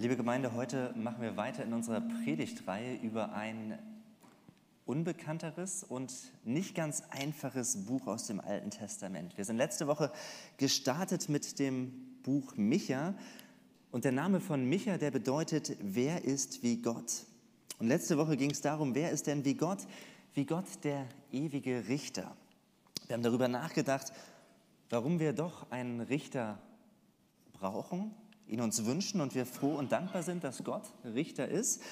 Liebe 0.00 0.16
Gemeinde, 0.16 0.54
heute 0.54 0.94
machen 0.94 1.22
wir 1.22 1.36
weiter 1.36 1.64
in 1.64 1.72
unserer 1.72 2.00
Predigtreihe 2.00 2.94
über 3.02 3.32
ein 3.32 3.76
unbekannteres 4.86 5.82
und 5.82 6.12
nicht 6.44 6.76
ganz 6.76 7.02
einfaches 7.10 7.84
Buch 7.84 8.06
aus 8.06 8.28
dem 8.28 8.38
Alten 8.38 8.70
Testament. 8.70 9.36
Wir 9.36 9.44
sind 9.44 9.56
letzte 9.56 9.88
Woche 9.88 10.12
gestartet 10.56 11.28
mit 11.28 11.58
dem 11.58 11.92
Buch 12.22 12.54
Micha 12.54 13.14
und 13.90 14.04
der 14.04 14.12
Name 14.12 14.38
von 14.38 14.64
Micha, 14.66 14.98
der 14.98 15.10
bedeutet, 15.10 15.76
wer 15.80 16.24
ist 16.24 16.62
wie 16.62 16.80
Gott? 16.80 17.26
Und 17.80 17.88
letzte 17.88 18.18
Woche 18.18 18.36
ging 18.36 18.52
es 18.52 18.60
darum, 18.60 18.94
wer 18.94 19.10
ist 19.10 19.26
denn 19.26 19.44
wie 19.44 19.54
Gott? 19.54 19.80
Wie 20.32 20.46
Gott 20.46 20.84
der 20.84 21.08
ewige 21.32 21.88
Richter. 21.88 22.36
Wir 23.08 23.14
haben 23.14 23.24
darüber 23.24 23.48
nachgedacht, 23.48 24.12
warum 24.90 25.18
wir 25.18 25.32
doch 25.32 25.68
einen 25.72 26.00
Richter 26.02 26.60
brauchen, 27.52 28.14
ihn 28.48 28.60
uns 28.60 28.84
wünschen 28.84 29.20
und 29.20 29.34
wir 29.34 29.46
froh 29.46 29.74
und 29.74 29.92
dankbar 29.92 30.22
sind, 30.22 30.44
dass 30.44 30.64
Gott 30.64 30.84
Richter 31.04 31.48
ist. 31.48 31.82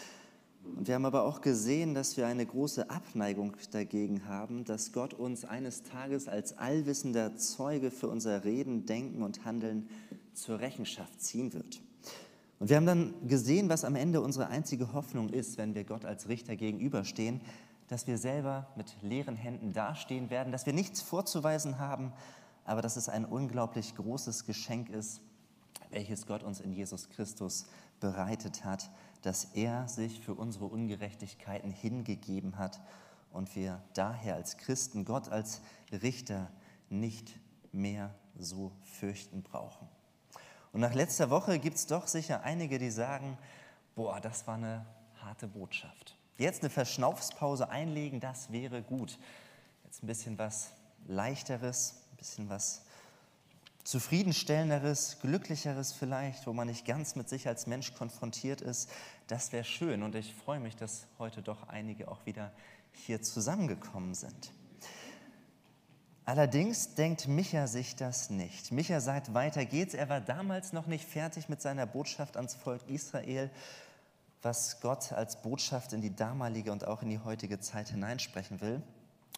Und 0.76 0.88
wir 0.88 0.96
haben 0.96 1.04
aber 1.04 1.24
auch 1.24 1.42
gesehen, 1.42 1.94
dass 1.94 2.16
wir 2.16 2.26
eine 2.26 2.44
große 2.44 2.90
Abneigung 2.90 3.56
dagegen 3.70 4.26
haben, 4.26 4.64
dass 4.64 4.92
Gott 4.92 5.14
uns 5.14 5.44
eines 5.44 5.84
Tages 5.84 6.26
als 6.26 6.58
allwissender 6.58 7.36
Zeuge 7.36 7.90
für 7.90 8.08
unser 8.08 8.44
Reden, 8.44 8.84
Denken 8.84 9.22
und 9.22 9.44
Handeln 9.44 9.88
zur 10.34 10.58
Rechenschaft 10.58 11.22
ziehen 11.22 11.52
wird. 11.52 11.80
Und 12.58 12.70
wir 12.70 12.76
haben 12.76 12.86
dann 12.86 13.14
gesehen, 13.28 13.68
was 13.68 13.84
am 13.84 13.94
Ende 13.94 14.20
unsere 14.20 14.48
einzige 14.48 14.92
Hoffnung 14.92 15.28
ist, 15.28 15.58
wenn 15.58 15.74
wir 15.74 15.84
Gott 15.84 16.04
als 16.04 16.28
Richter 16.28 16.56
gegenüberstehen, 16.56 17.40
dass 17.88 18.06
wir 18.06 18.18
selber 18.18 18.66
mit 18.76 18.96
leeren 19.02 19.36
Händen 19.36 19.72
dastehen 19.72 20.30
werden, 20.30 20.52
dass 20.52 20.66
wir 20.66 20.72
nichts 20.72 21.02
vorzuweisen 21.02 21.78
haben, 21.78 22.12
aber 22.64 22.82
dass 22.82 22.96
es 22.96 23.08
ein 23.08 23.24
unglaublich 23.24 23.94
großes 23.94 24.44
Geschenk 24.44 24.88
ist, 24.88 25.20
welches 25.90 26.26
Gott 26.26 26.42
uns 26.42 26.60
in 26.60 26.72
Jesus 26.72 27.08
Christus 27.10 27.66
bereitet 28.00 28.64
hat, 28.64 28.90
dass 29.22 29.44
er 29.54 29.88
sich 29.88 30.20
für 30.20 30.34
unsere 30.34 30.66
Ungerechtigkeiten 30.66 31.70
hingegeben 31.70 32.58
hat 32.58 32.80
und 33.32 33.54
wir 33.56 33.82
daher 33.94 34.34
als 34.34 34.56
Christen 34.56 35.04
Gott 35.04 35.28
als 35.28 35.60
Richter 35.90 36.50
nicht 36.88 37.38
mehr 37.72 38.14
so 38.38 38.72
fürchten 38.82 39.42
brauchen. 39.42 39.88
Und 40.72 40.80
nach 40.80 40.94
letzter 40.94 41.30
Woche 41.30 41.58
gibt 41.58 41.76
es 41.76 41.86
doch 41.86 42.06
sicher 42.06 42.42
einige, 42.42 42.78
die 42.78 42.90
sagen, 42.90 43.38
boah, 43.94 44.20
das 44.20 44.46
war 44.46 44.54
eine 44.54 44.86
harte 45.20 45.48
Botschaft. 45.48 46.16
Jetzt 46.38 46.62
eine 46.62 46.70
Verschnaufspause 46.70 47.68
einlegen, 47.68 48.20
das 48.20 48.52
wäre 48.52 48.82
gut. 48.82 49.18
Jetzt 49.84 50.02
ein 50.02 50.06
bisschen 50.06 50.38
was 50.38 50.70
leichteres, 51.06 52.02
ein 52.12 52.16
bisschen 52.16 52.48
was 52.48 52.85
zufriedenstellenderes, 53.86 55.18
glücklicheres 55.20 55.92
vielleicht, 55.92 56.46
wo 56.48 56.52
man 56.52 56.66
nicht 56.66 56.84
ganz 56.84 57.14
mit 57.14 57.28
sich 57.28 57.46
als 57.46 57.68
Mensch 57.68 57.94
konfrontiert 57.94 58.60
ist. 58.60 58.90
Das 59.28 59.52
wäre 59.52 59.62
schön 59.62 60.02
und 60.02 60.16
ich 60.16 60.34
freue 60.34 60.58
mich, 60.58 60.74
dass 60.74 61.06
heute 61.20 61.40
doch 61.40 61.68
einige 61.68 62.08
auch 62.08 62.26
wieder 62.26 62.50
hier 62.92 63.22
zusammengekommen 63.22 64.14
sind. 64.14 64.50
Allerdings 66.24 66.96
denkt 66.96 67.28
Micha 67.28 67.68
sich 67.68 67.94
das 67.94 68.28
nicht. 68.28 68.72
Micha 68.72 68.98
sagt, 69.00 69.34
weiter 69.34 69.64
geht's. 69.64 69.94
Er 69.94 70.08
war 70.08 70.20
damals 70.20 70.72
noch 70.72 70.88
nicht 70.88 71.08
fertig 71.08 71.48
mit 71.48 71.62
seiner 71.62 71.86
Botschaft 71.86 72.36
ans 72.36 72.56
Volk 72.56 72.82
Israel, 72.88 73.48
was 74.42 74.80
Gott 74.80 75.12
als 75.12 75.40
Botschaft 75.42 75.92
in 75.92 76.00
die 76.00 76.14
damalige 76.14 76.72
und 76.72 76.84
auch 76.84 77.02
in 77.02 77.10
die 77.10 77.20
heutige 77.20 77.60
Zeit 77.60 77.90
hineinsprechen 77.90 78.60
will. 78.60 78.82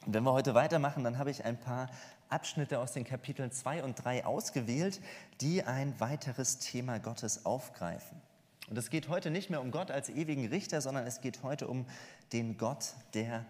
Und 0.06 0.14
wenn 0.14 0.24
wir 0.24 0.32
heute 0.32 0.54
weitermachen, 0.54 1.04
dann 1.04 1.18
habe 1.18 1.30
ich 1.30 1.44
ein 1.44 1.60
paar 1.60 1.90
Abschnitte 2.28 2.78
aus 2.78 2.92
den 2.92 3.04
Kapiteln 3.04 3.52
2 3.52 3.84
und 3.84 4.04
3 4.04 4.24
ausgewählt, 4.24 5.00
die 5.40 5.62
ein 5.64 5.98
weiteres 6.00 6.58
Thema 6.58 6.98
Gottes 6.98 7.46
aufgreifen. 7.46 8.20
Und 8.68 8.76
es 8.76 8.90
geht 8.90 9.08
heute 9.08 9.30
nicht 9.30 9.50
mehr 9.50 9.60
um 9.60 9.70
Gott 9.70 9.90
als 9.90 10.10
ewigen 10.10 10.46
Richter, 10.46 10.80
sondern 10.80 11.06
es 11.06 11.20
geht 11.20 11.42
heute 11.42 11.68
um 11.68 11.86
den 12.32 12.58
Gott 12.58 12.94
der 13.14 13.46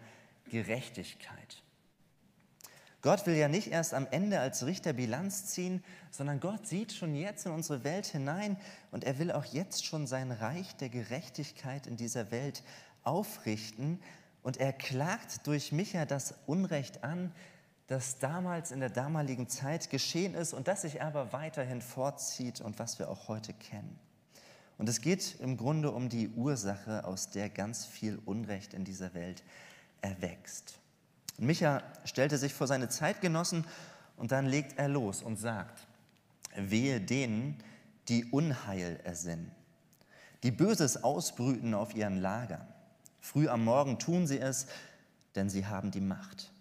Gerechtigkeit. 0.49 1.61
Gott 3.01 3.25
will 3.25 3.35
ja 3.35 3.47
nicht 3.47 3.71
erst 3.71 3.93
am 3.93 4.07
Ende 4.11 4.41
als 4.41 4.65
Richter 4.65 4.91
Bilanz 4.91 5.45
ziehen, 5.45 5.83
sondern 6.11 6.41
Gott 6.41 6.67
sieht 6.67 6.91
schon 6.91 7.15
jetzt 7.15 7.45
in 7.45 7.53
unsere 7.53 7.85
Welt 7.85 8.05
hinein 8.05 8.57
und 8.91 9.05
er 9.05 9.19
will 9.19 9.31
auch 9.31 9.45
jetzt 9.45 9.85
schon 9.85 10.05
sein 10.05 10.31
Reich 10.31 10.75
der 10.75 10.89
Gerechtigkeit 10.89 11.87
in 11.87 11.95
dieser 11.95 12.29
Welt 12.31 12.61
aufrichten. 13.03 14.01
Und 14.43 14.57
er 14.57 14.73
klagt 14.73 15.47
durch 15.47 15.71
Micha 15.71 16.05
das 16.05 16.33
Unrecht 16.45 17.03
an, 17.05 17.31
das 17.89 18.19
damals 18.19 18.69
in 18.69 18.81
der 18.81 18.91
damaligen 18.91 19.49
Zeit 19.49 19.89
geschehen 19.89 20.35
ist 20.35 20.53
und 20.53 20.67
das 20.67 20.83
sich 20.83 21.01
aber 21.01 21.33
weiterhin 21.33 21.81
fortzieht 21.81 22.61
und 22.61 22.77
was 22.77 22.99
wir 22.99 23.09
auch 23.09 23.27
heute 23.27 23.51
kennen. 23.51 23.97
Und 24.77 24.87
es 24.87 25.01
geht 25.01 25.39
im 25.39 25.57
Grunde 25.57 25.89
um 25.91 26.07
die 26.07 26.29
Ursache, 26.29 27.03
aus 27.03 27.31
der 27.31 27.49
ganz 27.49 27.87
viel 27.87 28.19
Unrecht 28.25 28.75
in 28.75 28.85
dieser 28.85 29.15
Welt 29.15 29.43
erwächst. 30.01 30.77
Micha 31.39 31.81
stellte 32.05 32.37
sich 32.37 32.53
vor 32.53 32.67
seine 32.67 32.89
Zeitgenossen 32.89 33.65
und 34.17 34.31
dann 34.31 34.45
legt 34.45 34.77
er 34.77 34.87
los 34.87 35.23
und 35.23 35.37
sagt, 35.37 35.87
wehe 36.55 37.01
denen, 37.01 37.57
die 38.07 38.25
Unheil 38.25 38.99
ersinnen, 39.03 39.51
die 40.43 40.51
Böses 40.51 41.03
ausbrüten 41.03 41.73
auf 41.73 41.95
ihren 41.95 42.21
Lagern. 42.21 42.67
Früh 43.19 43.49
am 43.49 43.63
Morgen 43.63 43.97
tun 43.97 44.27
sie 44.27 44.39
es, 44.39 44.67
denn 45.33 45.49
sie 45.49 45.65
haben 45.65 45.89
die 45.89 46.01
Macht. 46.01 46.51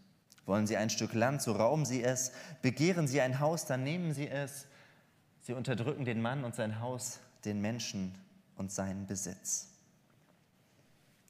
Wollen 0.49 0.67
Sie 0.67 0.79
ein 0.79 0.89
Stück 0.89 1.13
Land, 1.13 1.43
so 1.43 1.53
rauben 1.53 1.85
Sie 1.85 2.03
es. 2.03 2.33
Begehren 2.63 3.07
Sie 3.07 3.21
ein 3.21 3.39
Haus, 3.39 3.67
dann 3.67 3.85
nehmen 3.85 4.15
Sie 4.15 4.29
es. 4.29 4.67
Sie 5.43 5.53
unterdrücken 5.53 6.07
den 6.07 6.23
Mann 6.23 6.43
und 6.43 6.55
sein 6.55 6.81
Haus, 6.81 7.21
den 7.45 7.61
Menschen 7.61 8.15
und 8.57 8.73
seinen 8.73 9.07
Besitz. 9.07 9.69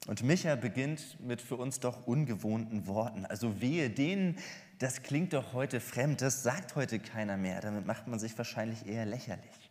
Und 0.07 0.23
Micha 0.23 0.55
beginnt 0.55 1.19
mit 1.19 1.41
für 1.41 1.57
uns 1.57 1.81
doch 1.81 2.07
ungewohnten 2.07 2.87
Worten. 2.87 3.25
Also 3.25 3.59
wehe 3.59 3.89
denen, 3.89 4.37
das 4.77 5.03
klingt 5.03 5.33
doch 5.33 5.51
heute 5.51 5.81
fremd, 5.81 6.21
das 6.21 6.41
sagt 6.41 6.75
heute 6.75 6.99
keiner 6.99 7.35
mehr. 7.35 7.59
Damit 7.59 7.85
macht 7.85 8.07
man 8.07 8.19
sich 8.19 8.37
wahrscheinlich 8.37 8.87
eher 8.87 9.05
lächerlich. 9.05 9.68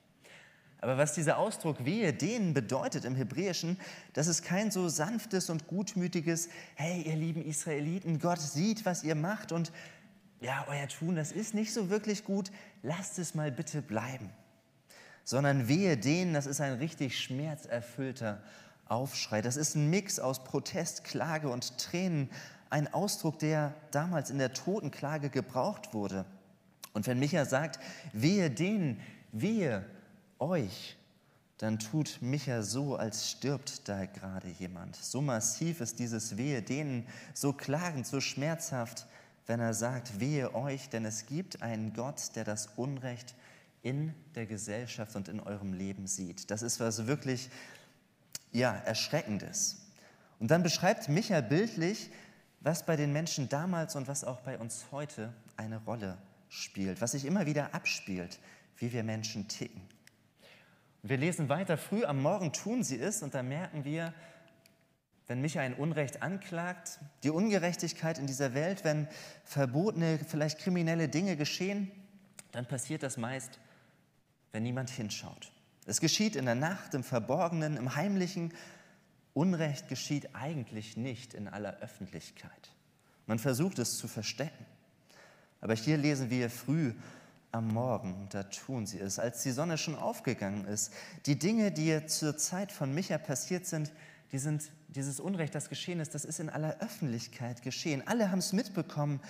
Aber 0.81 0.97
was 0.97 1.15
dieser 1.15 1.39
Ausdruck 1.39 1.85
wehe 1.85 2.13
denen 2.13 2.55
bedeutet 2.55 3.05
im 3.05 3.17
Hebräischen, 3.17 3.79
das 4.13 4.29
ist 4.29 4.45
kein 4.45 4.71
so 4.71 4.89
sanftes 4.89 5.51
und 5.51 5.67
gutmütiges, 5.67 6.49
hey 6.77 7.03
ihr 7.03 7.17
lieben 7.17 7.45
Israeliten, 7.45 8.21
Gott 8.21 8.41
sieht, 8.41 8.85
was 8.85 9.03
ihr 9.03 9.17
macht 9.17 9.51
und 9.51 9.73
ja, 10.41 10.65
euer 10.69 10.87
Tun, 10.87 11.17
das 11.17 11.33
ist 11.33 11.53
nicht 11.53 11.73
so 11.73 11.91
wirklich 11.91 12.25
gut, 12.25 12.53
lasst 12.85 13.19
es 13.19 13.35
mal 13.35 13.51
bitte 13.51 13.83
bleiben. 13.83 14.31
Sondern 15.25 15.67
wehe 15.67 15.97
denen, 15.97 16.33
das 16.33 16.47
ist 16.47 16.61
ein 16.61 16.75
richtig 16.75 17.21
schmerzerfüllter 17.21 18.41
Aufschrei. 18.87 19.43
Das 19.43 19.57
ist 19.57 19.75
ein 19.75 19.91
Mix 19.91 20.21
aus 20.21 20.45
Protest, 20.45 21.03
Klage 21.05 21.49
und 21.49 21.77
Tränen, 21.79 22.31
ein 22.71 22.93
Ausdruck, 22.93 23.39
der 23.41 23.75
damals 23.91 24.31
in 24.31 24.39
der 24.39 24.53
Totenklage 24.53 25.29
gebraucht 25.29 25.93
wurde. 25.93 26.25
Und 26.93 27.07
wenn 27.07 27.19
Micha 27.19 27.45
sagt, 27.45 27.81
wehe 28.13 28.49
denen, 28.49 29.01
wehe 29.33 29.85
euch, 30.39 30.97
dann 31.59 31.79
tut 31.79 32.19
Micha 32.21 32.63
so, 32.63 32.97
als 32.97 33.31
stirbt 33.31 33.89
da 33.89 34.07
gerade 34.07 34.49
jemand. 34.49 34.97
So 34.97 35.21
massiv 35.21 35.81
ist 35.81 35.99
dieses 35.99 36.37
Wehe 36.37 36.63
denen, 36.63 37.07
so 37.35 37.53
klagend, 37.53 38.07
so 38.07 38.21
schmerzhaft, 38.21 39.07
wenn 39.47 39.59
er 39.59 39.75
sagt, 39.75 40.21
wehe 40.21 40.55
euch, 40.55 40.89
denn 40.89 41.05
es 41.05 41.27
gibt 41.27 41.63
einen 41.63 41.95
Gott, 41.95 42.37
der 42.37 42.45
das 42.45 42.69
Unrecht 42.77 43.35
in 43.83 44.15
der 44.35 44.47
Gesellschaft 44.47 45.17
und 45.17 45.29
in 45.29 45.41
eurem 45.41 45.73
Leben 45.73 46.07
sieht. 46.07 46.51
Das 46.51 46.63
ist 46.63 46.79
was 46.79 47.07
wirklich 47.07 47.51
ja, 48.53 48.73
Erschreckendes. 48.73 49.79
Und 50.39 50.51
dann 50.51 50.63
beschreibt 50.63 51.09
Micha 51.09 51.41
bildlich, 51.41 52.11
was 52.61 52.87
bei 52.87 52.97
den 52.97 53.13
Menschen 53.13 53.49
damals 53.49 53.97
und 53.97 54.07
was 54.07 54.25
auch 54.25 54.41
bei 54.41 54.59
uns 54.59 54.87
heute 54.93 55.33
eine 55.57 55.79
Rolle 55.79 56.19
spielt, 56.49 57.01
was 57.01 57.13
sich 57.13 57.25
immer 57.25 57.47
wieder 57.47 57.75
abspielt, 57.75 58.39
wie 58.77 58.93
wir 58.93 59.03
Menschen 59.03 59.49
ticken. 59.49 59.83
Wir 61.03 61.17
lesen 61.17 61.49
weiter, 61.49 61.77
früh 61.77 62.05
am 62.05 62.21
Morgen 62.21 62.53
tun 62.53 62.83
sie 62.83 62.99
es 62.99 63.23
und 63.23 63.35
da 63.35 63.43
merken 63.43 63.85
wir, 63.85 64.13
wenn 65.29 65.41
mich 65.41 65.59
ein 65.59 65.75
Unrecht 65.75 66.23
anklagt, 66.23 66.99
die 67.23 67.31
Ungerechtigkeit 67.31 68.19
in 68.19 68.27
dieser 68.27 68.55
Welt, 68.55 68.83
wenn 68.83 69.07
verbotene, 69.45 70.19
vielleicht 70.27 70.59
kriminelle 70.59 71.09
Dinge 71.09 71.37
geschehen, 71.37 71.91
dann 72.51 72.67
passiert 72.67 73.03
das 73.03 73.17
meist, 73.17 73.61
wenn 74.53 74.63
niemand 74.63 74.91
hinschaut. 74.91 75.53
Es 75.87 76.01
geschieht 76.01 76.35
in 76.35 76.47
der 76.47 76.55
Nacht, 76.55 76.95
im 76.95 77.05
Verborgenen, 77.05 77.77
im 77.77 77.95
Heimlichen. 77.95 78.53
Unrecht 79.35 79.89
geschieht 79.89 80.35
eigentlich 80.35 80.97
nicht 80.97 81.33
in 81.33 81.47
aller 81.47 81.79
Öffentlichkeit. 81.79 82.75
Man 83.27 83.39
versucht 83.39 83.79
es 83.79 83.97
zu 83.99 84.09
verstecken. 84.09 84.67
Aber 85.61 85.75
hier 85.75 85.97
lesen 85.97 86.31
wir 86.31 86.51
früh 86.51 86.95
am 87.53 87.69
Morgen, 87.69 88.29
da 88.31 88.43
tun 88.45 88.87
sie 88.87 88.99
es, 88.99 89.19
als 89.19 89.43
die 89.43 89.53
Sonne 89.53 89.79
schon 89.79 89.97
aufgegangen 89.97 90.67
ist. 90.67 90.93
Die 91.27 91.39
Dinge, 91.39 91.73
die 91.73 92.07
zur 92.07 92.37
Zeit 92.37 92.73
von 92.73 92.95
Micha 92.95 93.19
passiert 93.19 93.67
sind, 93.67 93.93
die 94.33 94.39
sind 94.39 94.71
dieses 94.89 95.21
Unrecht, 95.21 95.55
das 95.55 95.69
geschehen 95.69 96.01
ist, 96.01 96.15
das 96.15 96.25
ist 96.25 96.41
in 96.41 96.51
aller 96.51 96.79
Öffentlichkeit 96.81 97.63
geschehen. 97.63 98.03
Alle 98.07 98.31
haben 98.31 98.41
es 98.41 98.53
mitbekommen, 98.53 99.21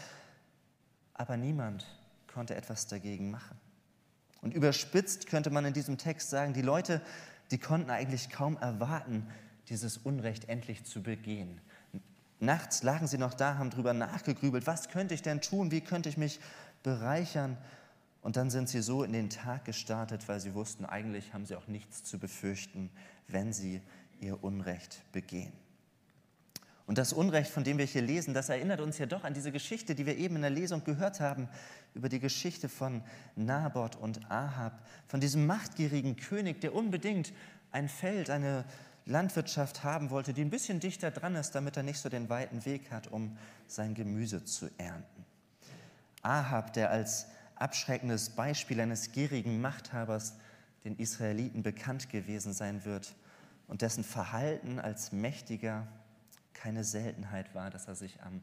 aber 1.14 1.36
niemand 1.36 1.86
konnte 2.32 2.54
etwas 2.54 2.86
dagegen 2.86 3.30
machen. 3.30 3.56
Und 4.40 4.54
überspitzt 4.54 5.26
könnte 5.26 5.50
man 5.50 5.64
in 5.64 5.72
diesem 5.72 5.98
Text 5.98 6.30
sagen, 6.30 6.52
die 6.52 6.62
Leute 6.62 7.00
die 7.50 7.58
konnten 7.58 7.90
eigentlich 7.90 8.30
kaum 8.30 8.56
erwarten, 8.58 9.26
dieses 9.68 9.98
Unrecht 9.98 10.48
endlich 10.48 10.84
zu 10.84 11.02
begehen. 11.02 11.60
Nachts 12.40 12.82
lagen 12.82 13.06
sie 13.06 13.18
noch 13.18 13.34
da, 13.34 13.58
haben 13.58 13.70
darüber 13.70 13.92
nachgegrübelt, 13.92 14.66
was 14.66 14.88
könnte 14.88 15.14
ich 15.14 15.22
denn 15.22 15.40
tun, 15.40 15.70
wie 15.70 15.80
könnte 15.80 16.08
ich 16.08 16.16
mich 16.16 16.40
bereichern. 16.82 17.56
Und 18.28 18.36
dann 18.36 18.50
sind 18.50 18.68
sie 18.68 18.82
so 18.82 19.04
in 19.04 19.14
den 19.14 19.30
Tag 19.30 19.64
gestartet, 19.64 20.28
weil 20.28 20.38
sie 20.38 20.52
wussten, 20.52 20.84
eigentlich 20.84 21.32
haben 21.32 21.46
sie 21.46 21.56
auch 21.56 21.66
nichts 21.66 22.04
zu 22.04 22.18
befürchten, 22.18 22.90
wenn 23.26 23.54
sie 23.54 23.80
ihr 24.20 24.44
Unrecht 24.44 25.00
begehen. 25.12 25.54
Und 26.84 26.98
das 26.98 27.14
Unrecht, 27.14 27.50
von 27.50 27.64
dem 27.64 27.78
wir 27.78 27.86
hier 27.86 28.02
lesen, 28.02 28.34
das 28.34 28.50
erinnert 28.50 28.82
uns 28.82 28.98
ja 28.98 29.06
doch 29.06 29.24
an 29.24 29.32
diese 29.32 29.50
Geschichte, 29.50 29.94
die 29.94 30.04
wir 30.04 30.18
eben 30.18 30.36
in 30.36 30.42
der 30.42 30.50
Lesung 30.50 30.84
gehört 30.84 31.20
haben, 31.20 31.48
über 31.94 32.10
die 32.10 32.20
Geschichte 32.20 32.68
von 32.68 33.00
Naboth 33.34 33.96
und 33.96 34.30
Ahab, 34.30 34.86
von 35.06 35.20
diesem 35.20 35.46
machtgierigen 35.46 36.16
König, 36.16 36.60
der 36.60 36.74
unbedingt 36.74 37.32
ein 37.72 37.88
Feld, 37.88 38.28
eine 38.28 38.66
Landwirtschaft 39.06 39.84
haben 39.84 40.10
wollte, 40.10 40.34
die 40.34 40.42
ein 40.42 40.50
bisschen 40.50 40.80
dichter 40.80 41.10
dran 41.10 41.34
ist, 41.34 41.52
damit 41.52 41.78
er 41.78 41.82
nicht 41.82 41.98
so 41.98 42.10
den 42.10 42.28
weiten 42.28 42.66
Weg 42.66 42.90
hat, 42.90 43.06
um 43.06 43.38
sein 43.66 43.94
Gemüse 43.94 44.44
zu 44.44 44.68
ernten. 44.76 45.24
Ahab, 46.20 46.74
der 46.74 46.90
als 46.90 47.28
abschreckendes 47.60 48.30
Beispiel 48.30 48.80
eines 48.80 49.12
gierigen 49.12 49.60
Machthabers 49.60 50.34
den 50.84 50.96
Israeliten 50.96 51.62
bekannt 51.62 52.10
gewesen 52.10 52.52
sein 52.52 52.84
wird 52.84 53.14
und 53.66 53.82
dessen 53.82 54.04
Verhalten 54.04 54.78
als 54.78 55.12
Mächtiger 55.12 55.86
keine 56.54 56.84
Seltenheit 56.84 57.54
war, 57.54 57.70
dass 57.70 57.86
er 57.86 57.94
sich 57.94 58.22
am, 58.22 58.42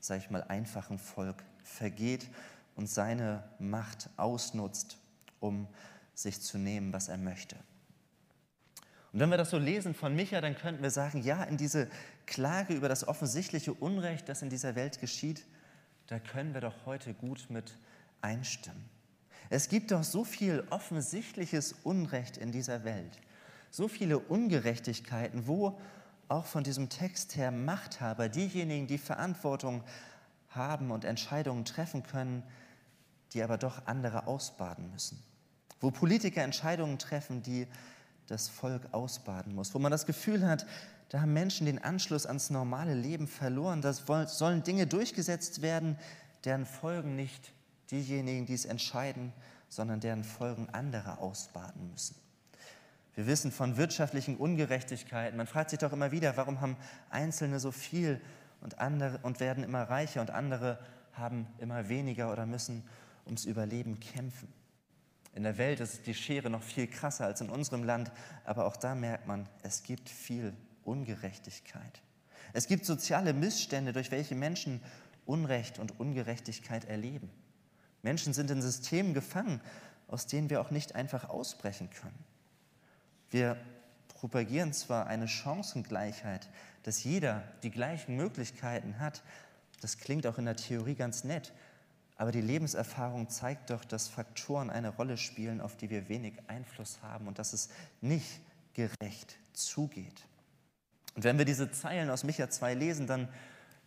sag 0.00 0.18
ich 0.18 0.30
mal, 0.30 0.42
einfachen 0.44 0.98
Volk 0.98 1.44
vergeht 1.62 2.28
und 2.74 2.88
seine 2.88 3.44
Macht 3.58 4.10
ausnutzt, 4.16 4.98
um 5.40 5.68
sich 6.14 6.40
zu 6.40 6.58
nehmen, 6.58 6.92
was 6.92 7.08
er 7.08 7.18
möchte. 7.18 7.56
Und 9.12 9.20
wenn 9.20 9.28
wir 9.28 9.36
das 9.36 9.50
so 9.50 9.58
lesen 9.58 9.94
von 9.94 10.16
Micha, 10.16 10.40
dann 10.40 10.56
könnten 10.56 10.82
wir 10.82 10.90
sagen, 10.90 11.22
ja, 11.22 11.44
in 11.44 11.58
diese 11.58 11.88
Klage 12.24 12.72
über 12.74 12.88
das 12.88 13.06
offensichtliche 13.06 13.74
Unrecht, 13.74 14.28
das 14.28 14.40
in 14.40 14.48
dieser 14.48 14.74
Welt 14.74 15.00
geschieht, 15.00 15.44
da 16.06 16.18
können 16.18 16.54
wir 16.54 16.62
doch 16.62 16.86
heute 16.86 17.12
gut 17.12 17.46
mit 17.50 17.76
einstimmen. 18.22 18.88
Es 19.50 19.68
gibt 19.68 19.90
doch 19.90 20.02
so 20.02 20.24
viel 20.24 20.64
offensichtliches 20.70 21.74
Unrecht 21.84 22.38
in 22.38 22.52
dieser 22.52 22.84
Welt, 22.84 23.18
so 23.70 23.86
viele 23.88 24.18
Ungerechtigkeiten, 24.18 25.46
wo 25.46 25.78
auch 26.28 26.46
von 26.46 26.64
diesem 26.64 26.88
Text 26.88 27.36
her 27.36 27.50
Machthaber, 27.50 28.30
diejenigen, 28.30 28.86
die 28.86 28.98
Verantwortung 28.98 29.84
haben 30.48 30.90
und 30.90 31.04
Entscheidungen 31.04 31.64
treffen 31.64 32.02
können, 32.02 32.42
die 33.32 33.42
aber 33.42 33.58
doch 33.58 33.86
andere 33.86 34.26
ausbaden 34.26 34.90
müssen. 34.90 35.22
Wo 35.80 35.90
Politiker 35.90 36.42
Entscheidungen 36.42 36.98
treffen, 36.98 37.42
die 37.42 37.66
das 38.26 38.48
Volk 38.48 38.88
ausbaden 38.92 39.54
muss. 39.54 39.74
Wo 39.74 39.78
man 39.78 39.90
das 39.90 40.06
Gefühl 40.06 40.46
hat, 40.46 40.66
da 41.08 41.20
haben 41.20 41.32
Menschen 41.32 41.66
den 41.66 41.82
Anschluss 41.82 42.24
ans 42.24 42.50
normale 42.50 42.94
Leben 42.94 43.26
verloren. 43.26 43.82
Da 43.82 43.92
sollen 43.92 44.62
Dinge 44.62 44.86
durchgesetzt 44.86 45.60
werden, 45.60 45.98
deren 46.44 46.64
Folgen 46.64 47.16
nicht 47.16 47.52
diejenigen, 47.92 48.46
die 48.46 48.54
es 48.54 48.64
entscheiden, 48.64 49.32
sondern 49.68 50.00
deren 50.00 50.24
Folgen 50.24 50.68
andere 50.70 51.18
ausbaden 51.18 51.90
müssen. 51.90 52.16
Wir 53.14 53.26
wissen 53.26 53.52
von 53.52 53.76
wirtschaftlichen 53.76 54.36
Ungerechtigkeiten. 54.36 55.36
Man 55.36 55.46
fragt 55.46 55.70
sich 55.70 55.78
doch 55.78 55.92
immer 55.92 56.12
wieder, 56.12 56.36
warum 56.36 56.60
haben 56.60 56.76
Einzelne 57.10 57.60
so 57.60 57.70
viel 57.70 58.20
und, 58.60 58.78
andere, 58.78 59.18
und 59.22 59.38
werden 59.38 59.64
immer 59.64 59.82
reicher 59.82 60.22
und 60.22 60.30
andere 60.30 60.78
haben 61.12 61.46
immer 61.58 61.88
weniger 61.88 62.32
oder 62.32 62.46
müssen 62.46 62.82
ums 63.26 63.44
Überleben 63.44 64.00
kämpfen. 64.00 64.48
In 65.34 65.42
der 65.42 65.58
Welt 65.58 65.80
ist 65.80 66.06
die 66.06 66.14
Schere 66.14 66.50
noch 66.50 66.62
viel 66.62 66.86
krasser 66.86 67.26
als 67.26 67.40
in 67.40 67.50
unserem 67.50 67.84
Land, 67.84 68.10
aber 68.44 68.66
auch 68.66 68.76
da 68.76 68.94
merkt 68.94 69.26
man, 69.26 69.48
es 69.62 69.82
gibt 69.82 70.08
viel 70.08 70.54
Ungerechtigkeit. 70.84 72.02
Es 72.52 72.66
gibt 72.66 72.84
soziale 72.84 73.32
Missstände, 73.32 73.92
durch 73.92 74.10
welche 74.10 74.34
Menschen 74.34 74.82
Unrecht 75.24 75.78
und 75.78 75.98
Ungerechtigkeit 76.00 76.84
erleben. 76.84 77.30
Menschen 78.02 78.32
sind 78.32 78.50
in 78.50 78.62
Systemen 78.62 79.14
gefangen, 79.14 79.60
aus 80.08 80.26
denen 80.26 80.50
wir 80.50 80.60
auch 80.60 80.70
nicht 80.70 80.94
einfach 80.94 81.28
ausbrechen 81.28 81.88
können. 81.90 82.18
Wir 83.30 83.56
propagieren 84.08 84.72
zwar 84.72 85.06
eine 85.06 85.26
Chancengleichheit, 85.26 86.48
dass 86.82 87.02
jeder 87.04 87.42
die 87.62 87.70
gleichen 87.70 88.16
Möglichkeiten 88.16 88.98
hat, 88.98 89.22
das 89.80 89.98
klingt 89.98 90.26
auch 90.26 90.38
in 90.38 90.44
der 90.44 90.56
Theorie 90.56 90.94
ganz 90.94 91.24
nett, 91.24 91.52
aber 92.16 92.30
die 92.30 92.40
Lebenserfahrung 92.40 93.28
zeigt 93.30 93.70
doch, 93.70 93.84
dass 93.84 94.08
Faktoren 94.08 94.70
eine 94.70 94.90
Rolle 94.90 95.16
spielen, 95.16 95.60
auf 95.60 95.76
die 95.76 95.90
wir 95.90 96.08
wenig 96.08 96.34
Einfluss 96.46 97.00
haben 97.02 97.26
und 97.26 97.38
dass 97.38 97.52
es 97.52 97.68
nicht 98.00 98.40
gerecht 98.74 99.38
zugeht. 99.54 100.22
Und 101.14 101.24
wenn 101.24 101.38
wir 101.38 101.44
diese 101.44 101.72
Zeilen 101.72 102.10
aus 102.10 102.22
Micha 102.22 102.48
2 102.48 102.74
lesen, 102.74 103.06
dann 103.06 103.28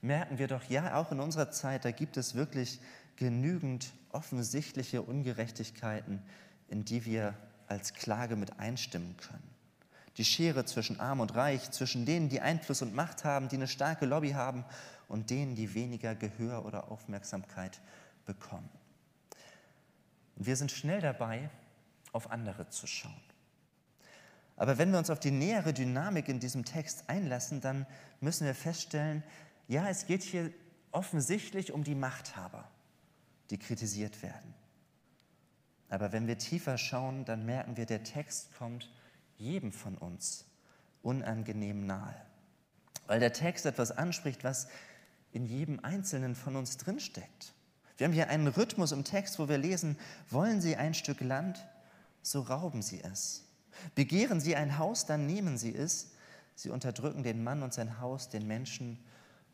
merken 0.02 0.38
wir 0.38 0.48
doch, 0.48 0.64
ja, 0.66 0.96
auch 0.96 1.12
in 1.12 1.20
unserer 1.20 1.50
Zeit, 1.52 1.86
da 1.86 1.92
gibt 1.92 2.18
es 2.18 2.36
wirklich 2.36 2.82
genügend 3.16 3.94
offensichtliche 4.12 5.02
Ungerechtigkeiten, 5.02 6.22
in 6.68 6.86
die 6.86 7.06
wir 7.06 7.36
als 7.68 7.94
Klage 7.94 8.36
mit 8.36 8.60
einstimmen 8.60 9.16
können. 9.18 9.50
Die 10.18 10.26
Schere 10.26 10.66
zwischen 10.66 11.00
Arm 11.00 11.20
und 11.20 11.36
Reich, 11.36 11.72
zwischen 11.72 12.06
denen, 12.06 12.30
die 12.30 12.42
Einfluss 12.42 12.82
und 12.82 12.96
Macht 12.96 13.26
haben, 13.26 13.50
die 13.50 13.58
eine 13.58 13.68
starke 13.68 14.06
Lobby 14.06 14.32
haben, 14.32 14.64
und 15.08 15.30
denen, 15.30 15.56
die 15.56 15.74
weniger 15.74 16.16
Gehör 16.16 16.66
oder 16.66 16.92
Aufmerksamkeit 16.92 17.80
bekommen. 18.26 18.70
Und 20.36 20.46
wir 20.46 20.56
sind 20.56 20.72
schnell 20.72 21.02
dabei, 21.02 21.50
auf 22.12 22.32
andere 22.32 22.70
zu 22.70 22.88
schauen. 22.88 23.14
Aber 24.58 24.78
wenn 24.78 24.92
wir 24.92 25.00
uns 25.00 25.10
auf 25.10 25.20
die 25.20 25.32
nähere 25.32 25.74
Dynamik 25.74 26.30
in 26.30 26.40
diesem 26.40 26.64
Text 26.64 27.10
einlassen, 27.10 27.62
dann 27.62 27.86
müssen 28.22 28.46
wir 28.46 28.56
feststellen, 28.56 29.24
ja, 29.68 29.90
es 29.90 30.06
geht 30.06 30.24
hier 30.24 30.52
offensichtlich 30.92 31.74
um 31.74 31.84
die 31.84 31.96
Machthaber, 31.96 32.70
die 33.50 33.58
kritisiert 33.58 34.22
werden. 34.22 34.54
Aber 35.90 36.12
wenn 36.12 36.28
wir 36.28 36.38
tiefer 36.38 36.78
schauen, 36.78 37.26
dann 37.26 37.46
merken 37.46 37.78
wir, 37.78 37.86
der 37.86 38.04
Text 38.04 38.56
kommt 38.58 38.90
jedem 39.38 39.72
von 39.72 39.98
uns 39.98 40.46
unangenehm 41.04 41.86
nahe. 41.86 42.16
Weil 43.08 43.20
der 43.20 43.34
Text 43.34 43.66
etwas 43.66 43.92
anspricht, 43.92 44.44
was 44.44 44.68
in 45.32 45.46
jedem 45.46 45.80
Einzelnen 45.82 46.34
von 46.34 46.56
uns 46.56 46.78
drinsteckt. 46.78 47.54
Wir 47.98 48.06
haben 48.06 48.14
hier 48.14 48.30
einen 48.30 48.48
Rhythmus 48.48 48.92
im 48.92 49.04
Text, 49.04 49.38
wo 49.40 49.48
wir 49.48 49.58
lesen, 49.58 49.98
wollen 50.30 50.60
Sie 50.60 50.76
ein 50.76 50.94
Stück 50.94 51.22
Land, 51.22 51.66
so 52.22 52.42
rauben 52.42 52.82
Sie 52.82 53.02
es. 53.02 53.44
Begehren 53.94 54.40
Sie 54.40 54.56
ein 54.56 54.78
Haus, 54.78 55.06
dann 55.06 55.26
nehmen 55.26 55.58
Sie 55.58 55.74
es. 55.74 56.12
Sie 56.56 56.70
unterdrücken 56.70 57.24
den 57.24 57.44
Mann 57.44 57.64
und 57.64 57.74
sein 57.74 58.00
Haus, 58.00 58.30
den 58.30 58.48
Menschen 58.48 58.98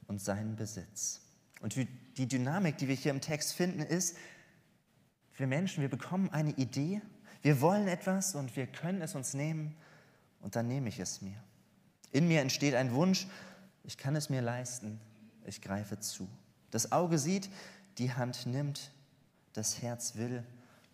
und 0.07 0.21
seinen 0.21 0.55
Besitz. 0.55 1.21
Und 1.61 1.75
die 2.17 2.27
Dynamik, 2.27 2.77
die 2.77 2.87
wir 2.87 2.95
hier 2.95 3.11
im 3.11 3.21
Text 3.21 3.53
finden, 3.53 3.81
ist, 3.81 4.17
wir 5.37 5.47
Menschen, 5.47 5.81
wir 5.81 5.89
bekommen 5.89 6.29
eine 6.29 6.51
Idee, 6.51 7.01
wir 7.41 7.61
wollen 7.61 7.87
etwas 7.87 8.35
und 8.35 8.55
wir 8.55 8.67
können 8.67 9.01
es 9.01 9.15
uns 9.15 9.33
nehmen 9.33 9.75
und 10.41 10.55
dann 10.55 10.67
nehme 10.67 10.89
ich 10.89 10.99
es 10.99 11.21
mir. 11.21 11.41
In 12.11 12.27
mir 12.27 12.41
entsteht 12.41 12.75
ein 12.75 12.93
Wunsch, 12.93 13.27
ich 13.83 13.97
kann 13.97 14.15
es 14.15 14.29
mir 14.29 14.41
leisten, 14.41 14.99
ich 15.45 15.61
greife 15.61 15.99
zu. 15.99 16.27
Das 16.69 16.91
Auge 16.91 17.17
sieht, 17.17 17.49
die 17.97 18.13
Hand 18.13 18.45
nimmt, 18.45 18.91
das 19.53 19.81
Herz 19.81 20.15
will, 20.15 20.43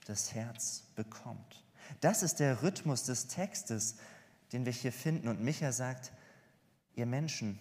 das 0.05 0.33
Herz 0.33 0.83
bekommt. 0.95 1.63
Das 2.01 2.23
ist 2.23 2.39
der 2.39 2.63
Rhythmus 2.63 3.03
des 3.03 3.27
Textes, 3.27 3.95
den 4.51 4.65
wir 4.65 4.73
hier 4.73 4.91
finden. 4.91 5.27
Und 5.27 5.41
Micha 5.41 5.71
sagt, 5.71 6.11
ihr 6.95 7.05
Menschen, 7.05 7.59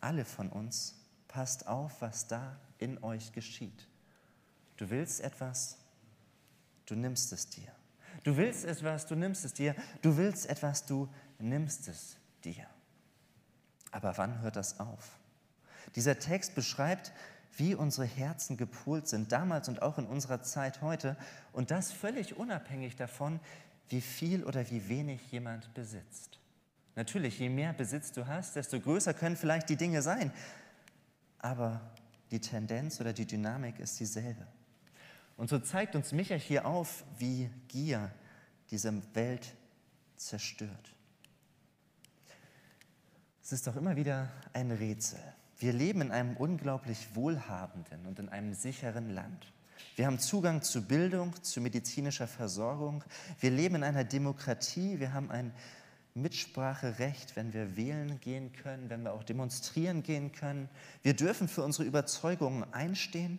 alle 0.00 0.24
von 0.24 0.50
uns, 0.50 0.99
passt 1.30 1.68
auf, 1.68 2.02
was 2.02 2.26
da 2.26 2.58
in 2.78 3.02
euch 3.04 3.32
geschieht. 3.32 3.86
Du 4.76 4.90
willst 4.90 5.20
etwas, 5.20 5.78
du 6.86 6.96
nimmst 6.96 7.32
es 7.32 7.48
dir. 7.48 7.72
Du 8.24 8.36
willst 8.36 8.64
etwas, 8.64 9.06
du 9.06 9.14
nimmst 9.14 9.44
es 9.44 9.54
dir. 9.54 9.76
Du 10.02 10.16
willst 10.16 10.48
etwas, 10.48 10.84
du 10.86 11.08
nimmst 11.38 11.86
es 11.88 12.16
dir. 12.42 12.66
Aber 13.92 14.18
wann 14.18 14.40
hört 14.40 14.56
das 14.56 14.80
auf? 14.80 15.18
Dieser 15.94 16.18
Text 16.18 16.54
beschreibt, 16.54 17.12
wie 17.56 17.74
unsere 17.74 18.06
Herzen 18.06 18.56
gepolt 18.56 19.06
sind, 19.08 19.30
damals 19.30 19.68
und 19.68 19.82
auch 19.82 19.98
in 19.98 20.06
unserer 20.06 20.42
Zeit 20.42 20.82
heute. 20.82 21.16
Und 21.52 21.70
das 21.70 21.92
völlig 21.92 22.36
unabhängig 22.36 22.96
davon, 22.96 23.38
wie 23.88 24.00
viel 24.00 24.44
oder 24.44 24.68
wie 24.70 24.88
wenig 24.88 25.30
jemand 25.30 25.72
besitzt. 25.74 26.40
Natürlich, 26.96 27.38
je 27.38 27.48
mehr 27.48 27.72
Besitz 27.72 28.12
du 28.12 28.26
hast, 28.26 28.56
desto 28.56 28.80
größer 28.80 29.14
können 29.14 29.36
vielleicht 29.36 29.68
die 29.68 29.76
Dinge 29.76 30.02
sein. 30.02 30.32
Aber 31.40 31.80
die 32.30 32.40
Tendenz 32.40 33.00
oder 33.00 33.12
die 33.12 33.26
Dynamik 33.26 33.78
ist 33.80 33.98
dieselbe. 33.98 34.46
Und 35.36 35.48
so 35.48 35.58
zeigt 35.58 35.96
uns 35.96 36.12
Micha 36.12 36.34
hier 36.34 36.66
auf, 36.66 37.04
wie 37.18 37.50
Gier 37.68 38.10
diese 38.70 38.92
Welt 39.14 39.54
zerstört. 40.16 40.94
Es 43.42 43.52
ist 43.52 43.66
doch 43.66 43.74
immer 43.74 43.96
wieder 43.96 44.30
ein 44.52 44.70
Rätsel. 44.70 45.18
Wir 45.58 45.72
leben 45.72 46.02
in 46.02 46.10
einem 46.10 46.36
unglaublich 46.36 47.14
wohlhabenden 47.14 48.06
und 48.06 48.18
in 48.18 48.28
einem 48.28 48.54
sicheren 48.54 49.10
Land. 49.10 49.52
Wir 49.96 50.06
haben 50.06 50.18
Zugang 50.18 50.62
zu 50.62 50.86
Bildung, 50.86 51.34
zu 51.42 51.60
medizinischer 51.60 52.28
Versorgung. 52.28 53.02
Wir 53.40 53.50
leben 53.50 53.76
in 53.76 53.82
einer 53.82 54.04
Demokratie. 54.04 55.00
Wir 55.00 55.12
haben 55.12 55.30
ein 55.30 55.52
Mitspracherecht, 56.14 57.36
wenn 57.36 57.52
wir 57.52 57.76
wählen 57.76 58.20
gehen 58.20 58.52
können, 58.52 58.90
wenn 58.90 59.02
wir 59.02 59.12
auch 59.12 59.22
demonstrieren 59.22 60.02
gehen 60.02 60.32
können. 60.32 60.68
Wir 61.02 61.14
dürfen 61.14 61.48
für 61.48 61.62
unsere 61.62 61.84
Überzeugungen 61.84 62.64
einstehen. 62.72 63.38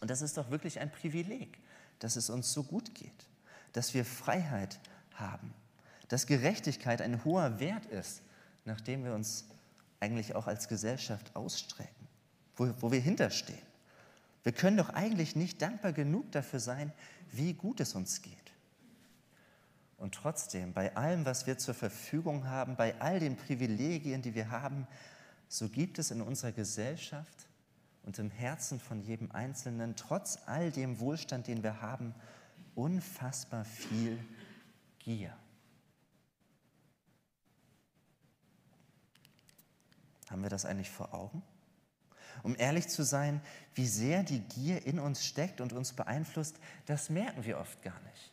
Und 0.00 0.10
das 0.10 0.22
ist 0.22 0.36
doch 0.36 0.50
wirklich 0.50 0.80
ein 0.80 0.90
Privileg, 0.90 1.58
dass 1.98 2.16
es 2.16 2.30
uns 2.30 2.52
so 2.52 2.62
gut 2.62 2.94
geht, 2.94 3.26
dass 3.72 3.92
wir 3.92 4.04
Freiheit 4.04 4.78
haben, 5.14 5.52
dass 6.08 6.26
Gerechtigkeit 6.26 7.02
ein 7.02 7.24
hoher 7.24 7.60
Wert 7.60 7.86
ist, 7.86 8.22
nach 8.64 8.80
dem 8.80 9.04
wir 9.04 9.14
uns 9.14 9.46
eigentlich 9.98 10.34
auch 10.34 10.46
als 10.46 10.68
Gesellschaft 10.68 11.34
ausstrecken, 11.36 12.08
wo, 12.56 12.72
wo 12.80 12.92
wir 12.92 13.00
hinterstehen. 13.00 13.58
Wir 14.42 14.52
können 14.52 14.78
doch 14.78 14.88
eigentlich 14.88 15.36
nicht 15.36 15.60
dankbar 15.60 15.92
genug 15.92 16.32
dafür 16.32 16.60
sein, 16.60 16.92
wie 17.30 17.52
gut 17.52 17.80
es 17.80 17.94
uns 17.94 18.22
geht. 18.22 18.49
Und 20.00 20.14
trotzdem, 20.14 20.72
bei 20.72 20.96
allem, 20.96 21.26
was 21.26 21.46
wir 21.46 21.58
zur 21.58 21.74
Verfügung 21.74 22.48
haben, 22.48 22.74
bei 22.74 22.98
all 23.02 23.20
den 23.20 23.36
Privilegien, 23.36 24.22
die 24.22 24.34
wir 24.34 24.50
haben, 24.50 24.86
so 25.46 25.68
gibt 25.68 25.98
es 25.98 26.10
in 26.10 26.22
unserer 26.22 26.52
Gesellschaft 26.52 27.46
und 28.04 28.18
im 28.18 28.30
Herzen 28.30 28.80
von 28.80 29.02
jedem 29.02 29.30
Einzelnen, 29.30 29.96
trotz 29.96 30.38
all 30.46 30.72
dem 30.72 31.00
Wohlstand, 31.00 31.48
den 31.48 31.62
wir 31.62 31.82
haben, 31.82 32.14
unfassbar 32.74 33.66
viel 33.66 34.18
Gier. 35.00 35.36
Haben 40.30 40.42
wir 40.42 40.48
das 40.48 40.64
eigentlich 40.64 40.90
vor 40.90 41.12
Augen? 41.12 41.42
Um 42.42 42.56
ehrlich 42.56 42.88
zu 42.88 43.02
sein, 43.02 43.42
wie 43.74 43.86
sehr 43.86 44.22
die 44.22 44.40
Gier 44.40 44.86
in 44.86 44.98
uns 44.98 45.26
steckt 45.26 45.60
und 45.60 45.74
uns 45.74 45.92
beeinflusst, 45.92 46.56
das 46.86 47.10
merken 47.10 47.44
wir 47.44 47.58
oft 47.58 47.82
gar 47.82 48.00
nicht. 48.00 48.29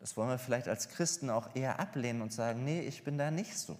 Das 0.00 0.16
wollen 0.16 0.30
wir 0.30 0.38
vielleicht 0.38 0.66
als 0.66 0.88
Christen 0.88 1.30
auch 1.30 1.54
eher 1.54 1.78
ablehnen 1.78 2.22
und 2.22 2.32
sagen, 2.32 2.64
nee, 2.64 2.80
ich 2.80 3.04
bin 3.04 3.18
da 3.18 3.30
nicht 3.30 3.56
so. 3.56 3.78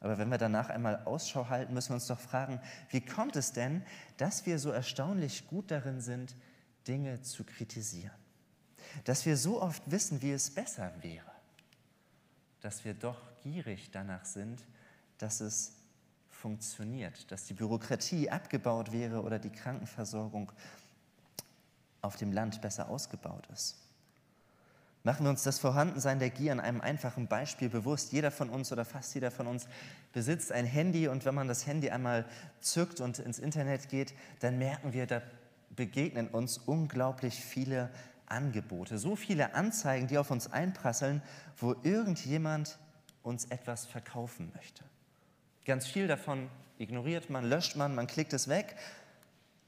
Aber 0.00 0.18
wenn 0.18 0.28
wir 0.28 0.38
danach 0.38 0.68
einmal 0.68 1.04
Ausschau 1.04 1.48
halten, 1.48 1.74
müssen 1.74 1.90
wir 1.90 1.94
uns 1.94 2.08
doch 2.08 2.20
fragen, 2.20 2.60
wie 2.90 3.00
kommt 3.00 3.36
es 3.36 3.52
denn, 3.52 3.84
dass 4.18 4.46
wir 4.46 4.58
so 4.58 4.70
erstaunlich 4.70 5.46
gut 5.46 5.70
darin 5.70 6.00
sind, 6.00 6.34
Dinge 6.86 7.22
zu 7.22 7.44
kritisieren? 7.44 8.14
Dass 9.04 9.24
wir 9.24 9.36
so 9.36 9.62
oft 9.62 9.82
wissen, 9.90 10.20
wie 10.20 10.32
es 10.32 10.50
besser 10.50 10.92
wäre? 11.00 11.30
Dass 12.60 12.84
wir 12.84 12.94
doch 12.94 13.20
gierig 13.42 13.90
danach 13.92 14.24
sind, 14.24 14.66
dass 15.18 15.40
es 15.40 15.72
funktioniert, 16.28 17.30
dass 17.30 17.44
die 17.46 17.54
Bürokratie 17.54 18.28
abgebaut 18.28 18.90
wäre 18.90 19.22
oder 19.22 19.38
die 19.38 19.50
Krankenversorgung 19.50 20.50
auf 22.00 22.16
dem 22.16 22.32
Land 22.32 22.60
besser 22.60 22.88
ausgebaut 22.88 23.46
ist. 23.52 23.81
Machen 25.04 25.26
wir 25.26 25.30
uns 25.30 25.42
das 25.42 25.58
Vorhandensein 25.58 26.20
der 26.20 26.30
Gier 26.30 26.52
an 26.52 26.60
einem 26.60 26.80
einfachen 26.80 27.26
Beispiel 27.26 27.68
bewusst. 27.68 28.12
Jeder 28.12 28.30
von 28.30 28.48
uns 28.50 28.70
oder 28.70 28.84
fast 28.84 29.14
jeder 29.14 29.32
von 29.32 29.48
uns 29.48 29.66
besitzt 30.12 30.52
ein 30.52 30.64
Handy 30.64 31.08
und 31.08 31.24
wenn 31.24 31.34
man 31.34 31.48
das 31.48 31.66
Handy 31.66 31.90
einmal 31.90 32.24
zückt 32.60 33.00
und 33.00 33.18
ins 33.18 33.40
Internet 33.40 33.88
geht, 33.88 34.14
dann 34.40 34.58
merken 34.58 34.92
wir, 34.92 35.06
da 35.06 35.20
begegnen 35.74 36.28
uns 36.28 36.58
unglaublich 36.58 37.34
viele 37.34 37.90
Angebote, 38.26 38.96
so 38.98 39.16
viele 39.16 39.54
Anzeigen, 39.54 40.06
die 40.06 40.18
auf 40.18 40.30
uns 40.30 40.52
einprasseln, 40.52 41.20
wo 41.56 41.74
irgendjemand 41.82 42.78
uns 43.22 43.46
etwas 43.46 43.86
verkaufen 43.86 44.52
möchte. 44.54 44.84
Ganz 45.64 45.86
viel 45.86 46.06
davon 46.06 46.48
ignoriert 46.78 47.28
man, 47.28 47.44
löscht 47.44 47.76
man, 47.76 47.94
man 47.94 48.06
klickt 48.06 48.32
es 48.32 48.48
weg, 48.48 48.76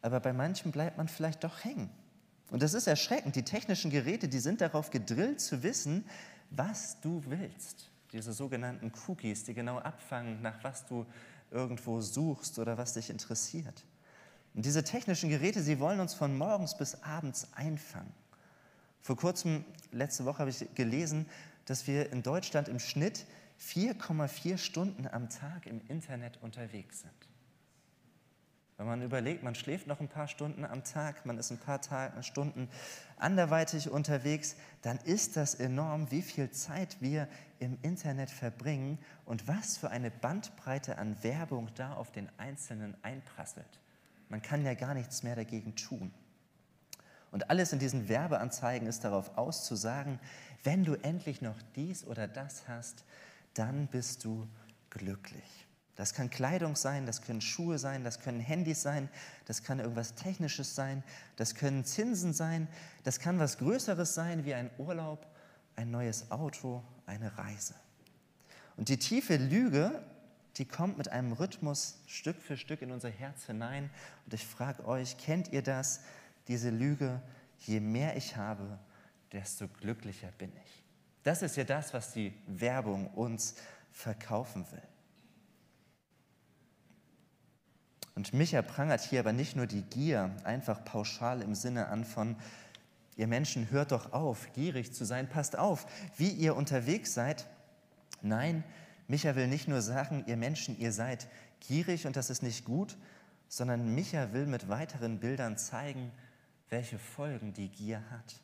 aber 0.00 0.20
bei 0.20 0.32
manchen 0.32 0.70
bleibt 0.70 0.96
man 0.96 1.08
vielleicht 1.08 1.42
doch 1.42 1.64
hängen. 1.64 1.90
Und 2.50 2.62
das 2.62 2.74
ist 2.74 2.86
erschreckend. 2.86 3.36
Die 3.36 3.42
technischen 3.42 3.90
Geräte, 3.90 4.28
die 4.28 4.38
sind 4.38 4.60
darauf 4.60 4.90
gedrillt 4.90 5.40
zu 5.40 5.62
wissen, 5.62 6.04
was 6.50 7.00
du 7.00 7.22
willst. 7.26 7.90
Diese 8.12 8.32
sogenannten 8.32 8.92
Cookies, 9.06 9.44
die 9.44 9.54
genau 9.54 9.78
abfangen, 9.78 10.40
nach 10.42 10.62
was 10.62 10.86
du 10.86 11.06
irgendwo 11.50 12.00
suchst 12.00 12.58
oder 12.58 12.78
was 12.78 12.94
dich 12.94 13.10
interessiert. 13.10 13.84
Und 14.54 14.64
diese 14.64 14.84
technischen 14.84 15.30
Geräte, 15.30 15.62
sie 15.62 15.80
wollen 15.80 16.00
uns 16.00 16.14
von 16.14 16.36
morgens 16.36 16.76
bis 16.76 17.02
abends 17.02 17.48
einfangen. 17.54 18.12
Vor 19.00 19.16
kurzem, 19.16 19.64
letzte 19.90 20.24
Woche 20.24 20.38
habe 20.38 20.50
ich 20.50 20.66
gelesen, 20.74 21.26
dass 21.64 21.86
wir 21.86 22.12
in 22.12 22.22
Deutschland 22.22 22.68
im 22.68 22.78
Schnitt 22.78 23.26
4,4 23.60 24.58
Stunden 24.58 25.06
am 25.06 25.28
Tag 25.28 25.66
im 25.66 25.80
Internet 25.88 26.38
unterwegs 26.42 27.00
sind. 27.00 27.33
Wenn 28.76 28.86
man 28.86 29.02
überlegt, 29.02 29.44
man 29.44 29.54
schläft 29.54 29.86
noch 29.86 30.00
ein 30.00 30.08
paar 30.08 30.26
Stunden 30.26 30.64
am 30.64 30.82
Tag, 30.82 31.24
man 31.26 31.38
ist 31.38 31.52
ein 31.52 31.58
paar 31.58 31.80
Tage, 31.80 32.20
Stunden 32.24 32.68
anderweitig 33.16 33.88
unterwegs, 33.88 34.56
dann 34.82 34.98
ist 34.98 35.36
das 35.36 35.54
enorm, 35.54 36.10
wie 36.10 36.22
viel 36.22 36.50
Zeit 36.50 36.96
wir 37.00 37.28
im 37.60 37.78
Internet 37.82 38.30
verbringen 38.30 38.98
und 39.24 39.46
was 39.46 39.76
für 39.76 39.90
eine 39.90 40.10
Bandbreite 40.10 40.98
an 40.98 41.22
Werbung 41.22 41.70
da 41.76 41.94
auf 41.94 42.10
den 42.10 42.28
Einzelnen 42.36 42.96
einprasselt. 43.02 43.80
Man 44.28 44.42
kann 44.42 44.64
ja 44.64 44.74
gar 44.74 44.94
nichts 44.94 45.22
mehr 45.22 45.36
dagegen 45.36 45.76
tun. 45.76 46.12
Und 47.30 47.50
alles 47.50 47.72
in 47.72 47.78
diesen 47.78 48.08
Werbeanzeigen 48.08 48.88
ist 48.88 49.04
darauf 49.04 49.36
auszusagen, 49.38 50.18
wenn 50.64 50.84
du 50.84 50.94
endlich 50.94 51.42
noch 51.42 51.60
dies 51.76 52.04
oder 52.04 52.26
das 52.26 52.66
hast, 52.66 53.04
dann 53.54 53.86
bist 53.86 54.24
du 54.24 54.48
glücklich. 54.90 55.63
Das 55.96 56.12
kann 56.12 56.28
Kleidung 56.28 56.74
sein, 56.74 57.06
das 57.06 57.22
können 57.22 57.40
Schuhe 57.40 57.78
sein, 57.78 58.02
das 58.02 58.20
können 58.20 58.40
Handys 58.40 58.82
sein, 58.82 59.08
das 59.46 59.62
kann 59.62 59.78
irgendwas 59.78 60.14
Technisches 60.14 60.74
sein, 60.74 61.04
das 61.36 61.54
können 61.54 61.84
Zinsen 61.84 62.32
sein, 62.32 62.66
das 63.04 63.20
kann 63.20 63.38
was 63.38 63.58
Größeres 63.58 64.14
sein 64.14 64.44
wie 64.44 64.54
ein 64.54 64.70
Urlaub, 64.78 65.26
ein 65.76 65.90
neues 65.90 66.30
Auto, 66.32 66.82
eine 67.06 67.38
Reise. 67.38 67.74
Und 68.76 68.88
die 68.88 68.98
tiefe 68.98 69.36
Lüge, 69.36 70.02
die 70.56 70.64
kommt 70.64 70.98
mit 70.98 71.08
einem 71.08 71.32
Rhythmus 71.32 71.98
Stück 72.06 72.40
für 72.40 72.56
Stück 72.56 72.82
in 72.82 72.90
unser 72.90 73.10
Herz 73.10 73.46
hinein. 73.46 73.90
Und 74.24 74.34
ich 74.34 74.46
frage 74.46 74.86
euch, 74.86 75.16
kennt 75.18 75.52
ihr 75.52 75.62
das, 75.62 76.00
diese 76.48 76.70
Lüge, 76.70 77.20
je 77.58 77.80
mehr 77.80 78.16
ich 78.16 78.36
habe, 78.36 78.78
desto 79.32 79.68
glücklicher 79.68 80.28
bin 80.38 80.52
ich. 80.64 80.82
Das 81.22 81.42
ist 81.42 81.56
ja 81.56 81.64
das, 81.64 81.94
was 81.94 82.12
die 82.12 82.34
Werbung 82.46 83.08
uns 83.14 83.54
verkaufen 83.92 84.66
will. 84.72 84.82
Und 88.14 88.32
Micha 88.32 88.62
prangert 88.62 89.00
hier 89.00 89.20
aber 89.20 89.32
nicht 89.32 89.56
nur 89.56 89.66
die 89.66 89.82
Gier 89.82 90.30
einfach 90.44 90.84
pauschal 90.84 91.42
im 91.42 91.54
Sinne 91.54 91.88
an 91.88 92.04
von, 92.04 92.36
ihr 93.16 93.26
Menschen 93.26 93.70
hört 93.70 93.92
doch 93.92 94.12
auf, 94.12 94.52
gierig 94.52 94.92
zu 94.92 95.04
sein, 95.04 95.28
passt 95.28 95.58
auf, 95.58 95.86
wie 96.16 96.30
ihr 96.30 96.56
unterwegs 96.56 97.14
seid. 97.14 97.46
Nein, 98.22 98.62
Micha 99.08 99.34
will 99.34 99.48
nicht 99.48 99.68
nur 99.68 99.82
sagen, 99.82 100.24
ihr 100.26 100.36
Menschen, 100.36 100.78
ihr 100.78 100.92
seid 100.92 101.26
gierig 101.60 102.06
und 102.06 102.16
das 102.16 102.30
ist 102.30 102.42
nicht 102.42 102.64
gut, 102.64 102.96
sondern 103.48 103.94
Micha 103.94 104.32
will 104.32 104.46
mit 104.46 104.68
weiteren 104.68 105.18
Bildern 105.18 105.58
zeigen, 105.58 106.10
welche 106.70 106.98
Folgen 106.98 107.52
die 107.52 107.68
Gier 107.68 108.02
hat. 108.10 108.40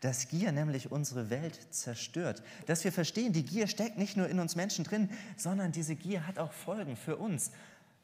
Dass 0.00 0.28
Gier 0.28 0.52
nämlich 0.52 0.92
unsere 0.92 1.28
Welt 1.28 1.74
zerstört. 1.74 2.42
Dass 2.66 2.84
wir 2.84 2.92
verstehen, 2.92 3.32
die 3.32 3.44
Gier 3.44 3.66
steckt 3.66 3.98
nicht 3.98 4.16
nur 4.16 4.28
in 4.28 4.38
uns 4.38 4.54
Menschen 4.54 4.84
drin, 4.84 5.10
sondern 5.36 5.72
diese 5.72 5.96
Gier 5.96 6.26
hat 6.26 6.38
auch 6.38 6.52
Folgen 6.52 6.96
für 6.96 7.16
uns 7.16 7.50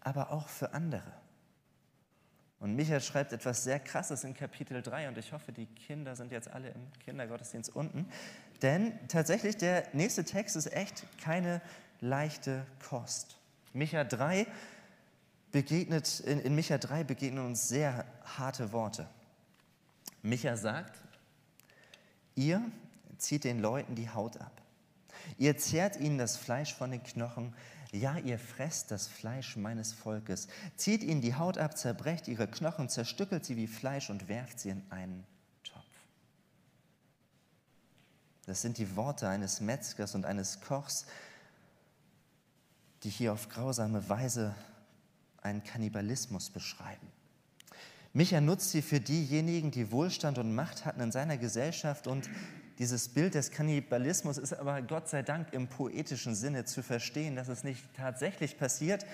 aber 0.05 0.31
auch 0.31 0.49
für 0.49 0.73
andere. 0.73 1.13
Und 2.61 2.77
Michael 2.77 3.01
schreibt 3.01 3.33
etwas 3.33 3.65
sehr 3.65 3.79
Krasses 3.79 4.25
in 4.25 4.33
Kapitel 4.33 4.81
3 4.81 5.09
und 5.09 5.19
ich 5.19 5.33
hoffe, 5.33 5.53
die 5.53 5.67
Kinder 5.67 6.17
sind 6.17 6.33
jetzt 6.33 6.49
alle 6.49 6.71
im 6.71 6.93
Kindergottesdienst 7.05 7.75
unten. 7.75 8.09
Denn 8.63 8.99
tatsächlich, 9.09 9.57
der 9.57 9.87
nächste 9.93 10.25
Text 10.25 10.57
ist 10.57 10.73
echt 10.73 11.05
keine 11.21 11.61
leichte 12.01 12.65
Kost. 12.89 13.39
Micha 13.75 14.05
3 14.05 14.47
begegnet, 15.53 16.21
in, 16.21 16.41
in 16.41 16.55
Micha 16.55 16.79
3 16.79 17.05
begegnen 17.05 17.45
uns 17.45 17.69
sehr 17.69 18.07
harte 18.25 18.73
Worte. 18.73 19.09
Micha 20.23 20.57
sagt, 20.57 20.99
ihr 22.35 22.63
zieht 23.19 23.45
den 23.45 23.61
Leuten 23.61 23.95
die 23.95 24.09
Haut 24.09 24.41
ab. 24.41 24.63
Ihr 25.39 25.57
zehrt 25.57 25.99
ihnen 25.99 26.19
das 26.19 26.37
Fleisch 26.37 26.75
von 26.75 26.91
den 26.91 27.03
Knochen, 27.03 27.55
ja, 27.95 28.19
ihr 28.19 28.39
fresst 28.39 28.91
das 28.91 29.07
Fleisch 29.07 29.57
meines 29.57 29.93
Volkes, 29.93 30.49
zieht 30.77 31.03
ihnen 31.03 31.21
die 31.21 31.37
Haut 31.37 31.59
ab, 31.59 31.77
zerbrecht 31.79 32.29
ihre 32.29 32.49
Knochen, 32.49 32.89
zerstückelt 32.89 33.45
sie 33.45 33.57
wie 33.57 33.67
Fleisch 33.67 34.11
und 34.11 34.29
werft 34.29 34.59
sie 34.59 34.71
in 34.71 34.83
einen 34.91 35.25
Topf. 35.63 35.85
Das 38.47 38.63
sind 38.63 38.79
die 38.79 38.97
Worte 38.97 39.29
eines 39.29 39.61
Metzgers 39.61 40.15
und 40.15 40.27
eines 40.27 40.61
Kochs, 40.61 41.07
die 43.05 43.11
hier 43.11 43.33
auf 43.33 43.49
grausame 43.49 44.09
Weise 44.09 44.55
einen 45.41 45.63
Kannibalismus 45.63 46.51
beschreiben. 46.51 47.07
Micha 48.13 48.41
nutzt 48.41 48.71
sie 48.71 48.83
für 48.83 49.01
diejenigen, 49.01 49.71
die 49.71 49.91
Wohlstand 49.91 50.39
und 50.39 50.55
Macht 50.55 50.85
hatten 50.85 51.01
in 51.01 51.13
seiner 51.13 51.37
Gesellschaft 51.37 52.07
und 52.07 52.31
dieses 52.79 53.09
Bild 53.09 53.35
des 53.35 53.51
Kannibalismus 53.51 54.39
ist 54.39 54.53
aber 54.53 54.83
Gott 54.83 55.09
sei 55.09 55.23
Dank 55.23 55.53
im 55.53 55.69
poetischen 55.69 56.35
Sinne 56.35 56.65
zu 56.65 56.83
verstehen, 56.83 57.37
dass 57.37 57.49
es 57.49 57.63
nicht 57.63 57.85
tatsächlich 57.95 58.59
passiert, 58.59 59.07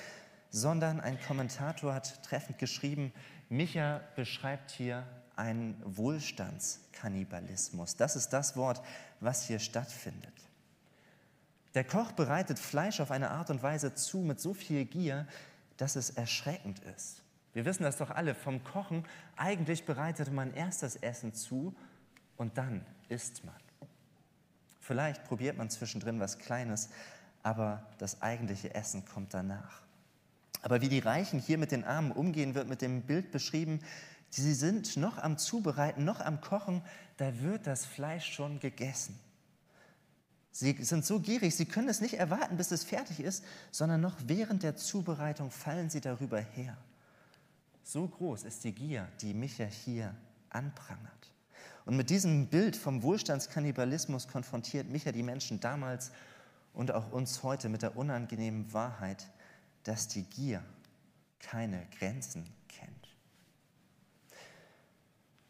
sondern 0.50 1.00
ein 1.00 1.20
Kommentator 1.20 1.94
hat 1.94 2.22
treffend 2.22 2.58
geschrieben, 2.58 3.12
Micha 3.48 4.00
beschreibt 4.16 4.70
hier 4.70 5.06
einen 5.36 5.80
Wohlstandskannibalismus. 5.84 7.96
Das 7.96 8.16
ist 8.16 8.30
das 8.30 8.56
Wort, 8.56 8.82
was 9.20 9.46
hier 9.46 9.58
stattfindet. 9.58 10.32
Der 11.74 11.84
Koch 11.84 12.12
bereitet 12.12 12.58
Fleisch 12.58 13.00
auf 13.00 13.10
eine 13.10 13.30
Art 13.30 13.50
und 13.50 13.62
Weise 13.62 13.94
zu 13.94 14.18
mit 14.18 14.40
so 14.40 14.54
viel 14.54 14.84
Gier, 14.84 15.26
dass 15.76 15.96
es 15.96 16.10
erschreckend 16.10 16.80
ist. 16.96 17.22
Wir 17.52 17.64
wissen 17.64 17.84
das 17.84 17.96
doch 17.96 18.10
alle 18.10 18.34
vom 18.34 18.62
Kochen. 18.64 19.04
Eigentlich 19.36 19.84
bereitet 19.84 20.32
man 20.32 20.52
erst 20.52 20.82
das 20.82 20.96
Essen 20.96 21.34
zu 21.34 21.74
und 22.36 22.58
dann 22.58 22.84
isst 23.10 23.44
man. 23.44 23.54
Vielleicht 24.80 25.24
probiert 25.24 25.56
man 25.56 25.70
zwischendrin 25.70 26.20
was 26.20 26.38
Kleines, 26.38 26.88
aber 27.42 27.86
das 27.98 28.22
eigentliche 28.22 28.74
Essen 28.74 29.04
kommt 29.04 29.34
danach. 29.34 29.82
Aber 30.62 30.80
wie 30.80 30.88
die 30.88 30.98
Reichen 30.98 31.40
hier 31.40 31.58
mit 31.58 31.72
den 31.72 31.84
Armen 31.84 32.12
umgehen, 32.12 32.54
wird 32.54 32.68
mit 32.68 32.82
dem 32.82 33.02
Bild 33.02 33.30
beschrieben, 33.30 33.80
sie 34.30 34.54
sind 34.54 34.96
noch 34.96 35.18
am 35.18 35.38
Zubereiten, 35.38 36.04
noch 36.04 36.20
am 36.20 36.40
Kochen, 36.40 36.82
da 37.16 37.40
wird 37.40 37.66
das 37.66 37.86
Fleisch 37.86 38.32
schon 38.32 38.60
gegessen. 38.60 39.18
Sie 40.52 40.72
sind 40.82 41.04
so 41.04 41.20
gierig, 41.20 41.54
sie 41.54 41.66
können 41.66 41.88
es 41.88 42.00
nicht 42.00 42.14
erwarten, 42.14 42.56
bis 42.56 42.72
es 42.72 42.84
fertig 42.84 43.20
ist, 43.20 43.44
sondern 43.70 44.00
noch 44.00 44.16
während 44.26 44.62
der 44.62 44.76
Zubereitung 44.76 45.50
fallen 45.50 45.88
sie 45.88 46.00
darüber 46.00 46.40
her. 46.40 46.76
So 47.84 48.06
groß 48.06 48.44
ist 48.44 48.64
die 48.64 48.72
Gier, 48.72 49.08
die 49.20 49.32
Micha 49.32 49.64
hier 49.64 50.14
anprangert. 50.50 51.30
Und 51.84 51.96
mit 51.96 52.10
diesem 52.10 52.48
Bild 52.48 52.76
vom 52.76 53.02
Wohlstandskannibalismus 53.02 54.28
konfrontiert 54.28 54.88
Micha 54.88 55.12
die 55.12 55.22
Menschen 55.22 55.60
damals 55.60 56.12
und 56.72 56.92
auch 56.92 57.12
uns 57.12 57.42
heute 57.42 57.68
mit 57.68 57.82
der 57.82 57.96
unangenehmen 57.96 58.72
Wahrheit, 58.72 59.26
dass 59.84 60.08
die 60.08 60.24
Gier 60.24 60.62
keine 61.40 61.86
Grenzen 61.98 62.44
kennt. 62.68 63.16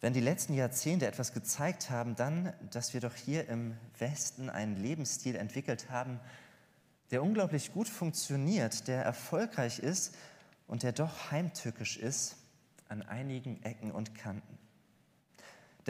Wenn 0.01 0.15
die 0.15 0.21
letzten 0.21 0.55
Jahrzehnte 0.55 1.07
etwas 1.07 1.35
gezeigt 1.35 1.91
haben, 1.91 2.17
dann, 2.17 2.55
dass 2.71 2.95
wir 2.95 3.01
doch 3.01 3.15
hier 3.15 3.49
im 3.49 3.77
Westen 3.99 4.49
einen 4.49 4.77
Lebensstil 4.77 5.37
entwickelt 5.37 5.91
haben, 5.91 6.21
der 7.11 7.23
unglaublich 7.23 7.73
gut 7.73 7.89
funktioniert, 7.89 8.89
der 8.89 9.05
erfolgreich 9.05 9.81
ist 9.81 10.15
und 10.67 10.85
der 10.85 10.93
doch 10.93 11.31
heimtückisch 11.33 11.99
ist 11.99 12.37
an 12.89 13.03
einigen 13.03 13.63
Ecken 13.63 13.91
und 13.91 14.15
Kanten. 14.15 14.60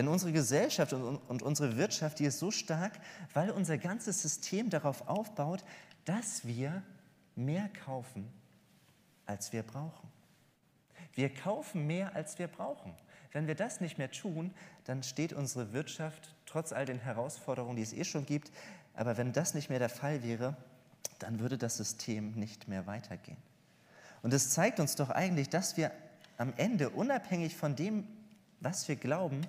Denn 0.00 0.09
unsere 0.09 0.33
Gesellschaft 0.33 0.95
und 0.95 1.42
unsere 1.42 1.76
Wirtschaft, 1.76 2.21
die 2.21 2.25
ist 2.25 2.38
so 2.38 2.50
stark, 2.50 2.92
weil 3.35 3.50
unser 3.50 3.76
ganzes 3.76 4.23
System 4.23 4.71
darauf 4.71 5.07
aufbaut, 5.07 5.62
dass 6.07 6.47
wir 6.47 6.83
mehr 7.37 7.69
kaufen, 7.85 8.26
als 9.26 9.52
wir 9.52 9.62
brauchen. 9.62 10.09
Wir 11.12 11.28
kaufen 11.28 11.87
mehr, 11.87 12.16
als 12.16 12.38
wir 12.38 12.49
brauchen. 12.49 12.95
Wenn 13.33 13.47
wir 13.47 13.54
das 13.54 13.83
nicht 13.83 13.99
mehr 13.99 14.11
tun, 14.11 14.54
dann 14.85 15.02
steht 15.02 15.35
unsere 15.35 15.75
Wirtschaft 15.75 16.35
trotz 16.47 16.73
all 16.73 16.87
den 16.87 17.00
Herausforderungen, 17.00 17.76
die 17.76 17.83
es 17.83 17.92
eh 17.92 18.04
schon 18.04 18.25
gibt, 18.25 18.50
aber 18.95 19.19
wenn 19.19 19.35
das 19.35 19.52
nicht 19.52 19.69
mehr 19.69 19.80
der 19.80 19.90
Fall 19.90 20.23
wäre, 20.23 20.57
dann 21.19 21.40
würde 21.40 21.59
das 21.59 21.76
System 21.76 22.30
nicht 22.30 22.69
mehr 22.69 22.87
weitergehen. 22.87 23.37
Und 24.23 24.33
es 24.33 24.49
zeigt 24.49 24.80
uns 24.80 24.97
doch 24.97 25.11
eigentlich, 25.11 25.50
dass 25.50 25.76
wir 25.76 25.92
am 26.38 26.54
Ende, 26.57 26.88
unabhängig 26.88 27.54
von 27.54 27.76
dem, 27.76 28.07
was 28.61 28.88
wir 28.88 28.97
glauben, 28.97 29.42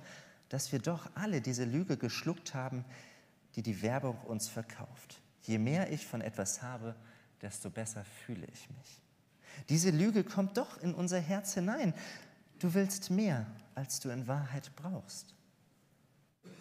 dass 0.52 0.74
wir 0.74 0.80
doch 0.80 1.10
alle 1.16 1.40
diese 1.40 1.64
Lüge 1.64 1.96
geschluckt 1.96 2.54
haben, 2.54 2.84
die 3.56 3.64
die 3.64 3.82
Werbung 3.82 4.20
uns 4.26 4.50
verkauft. 4.50 5.22
Je 5.44 5.58
mehr 5.58 5.94
ich 5.94 6.06
von 6.06 6.20
etwas 6.20 6.62
habe, 6.62 6.94
desto 7.42 7.70
besser 7.70 8.04
fühle 8.04 8.46
ich 8.52 8.70
mich. 8.70 9.02
Diese 9.70 9.92
Lüge 9.92 10.26
kommt 10.26 10.58
doch 10.58 10.78
in 10.82 10.94
unser 10.94 11.20
Herz 11.22 11.54
hinein. 11.54 11.94
Du 12.60 12.74
willst 12.74 13.12
mehr, 13.12 13.46
als 13.76 14.02
du 14.02 14.10
in 14.10 14.28
Wahrheit 14.28 14.72
brauchst. 14.76 15.34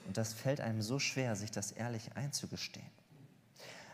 Und 0.07 0.17
das 0.17 0.35
fällt 0.35 0.61
einem 0.61 0.83
so 0.83 1.01
schwer, 1.01 1.35
sich 1.35 1.51
das 1.51 1.73
ehrlich 1.73 2.15
einzugestehen. 2.15 2.87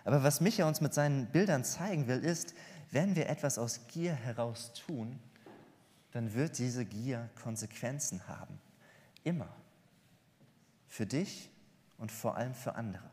Aber 0.04 0.22
was 0.22 0.42
Micha 0.42 0.68
uns 0.68 0.82
mit 0.82 0.92
seinen 0.92 1.24
Bildern 1.28 1.64
zeigen 1.64 2.06
will, 2.06 2.22
ist, 2.22 2.54
wenn 2.90 3.16
wir 3.16 3.30
etwas 3.30 3.56
aus 3.56 3.86
Gier 3.88 4.12
heraus 4.12 4.74
tun, 4.74 5.18
dann 6.12 6.34
wird 6.34 6.58
diese 6.58 6.84
Gier 6.84 7.30
Konsequenzen 7.42 8.28
haben. 8.28 8.60
Immer. 9.24 9.48
Für 10.88 11.06
dich 11.06 11.50
und 11.98 12.12
vor 12.12 12.36
allem 12.36 12.54
für 12.54 12.74
andere. 12.74 13.10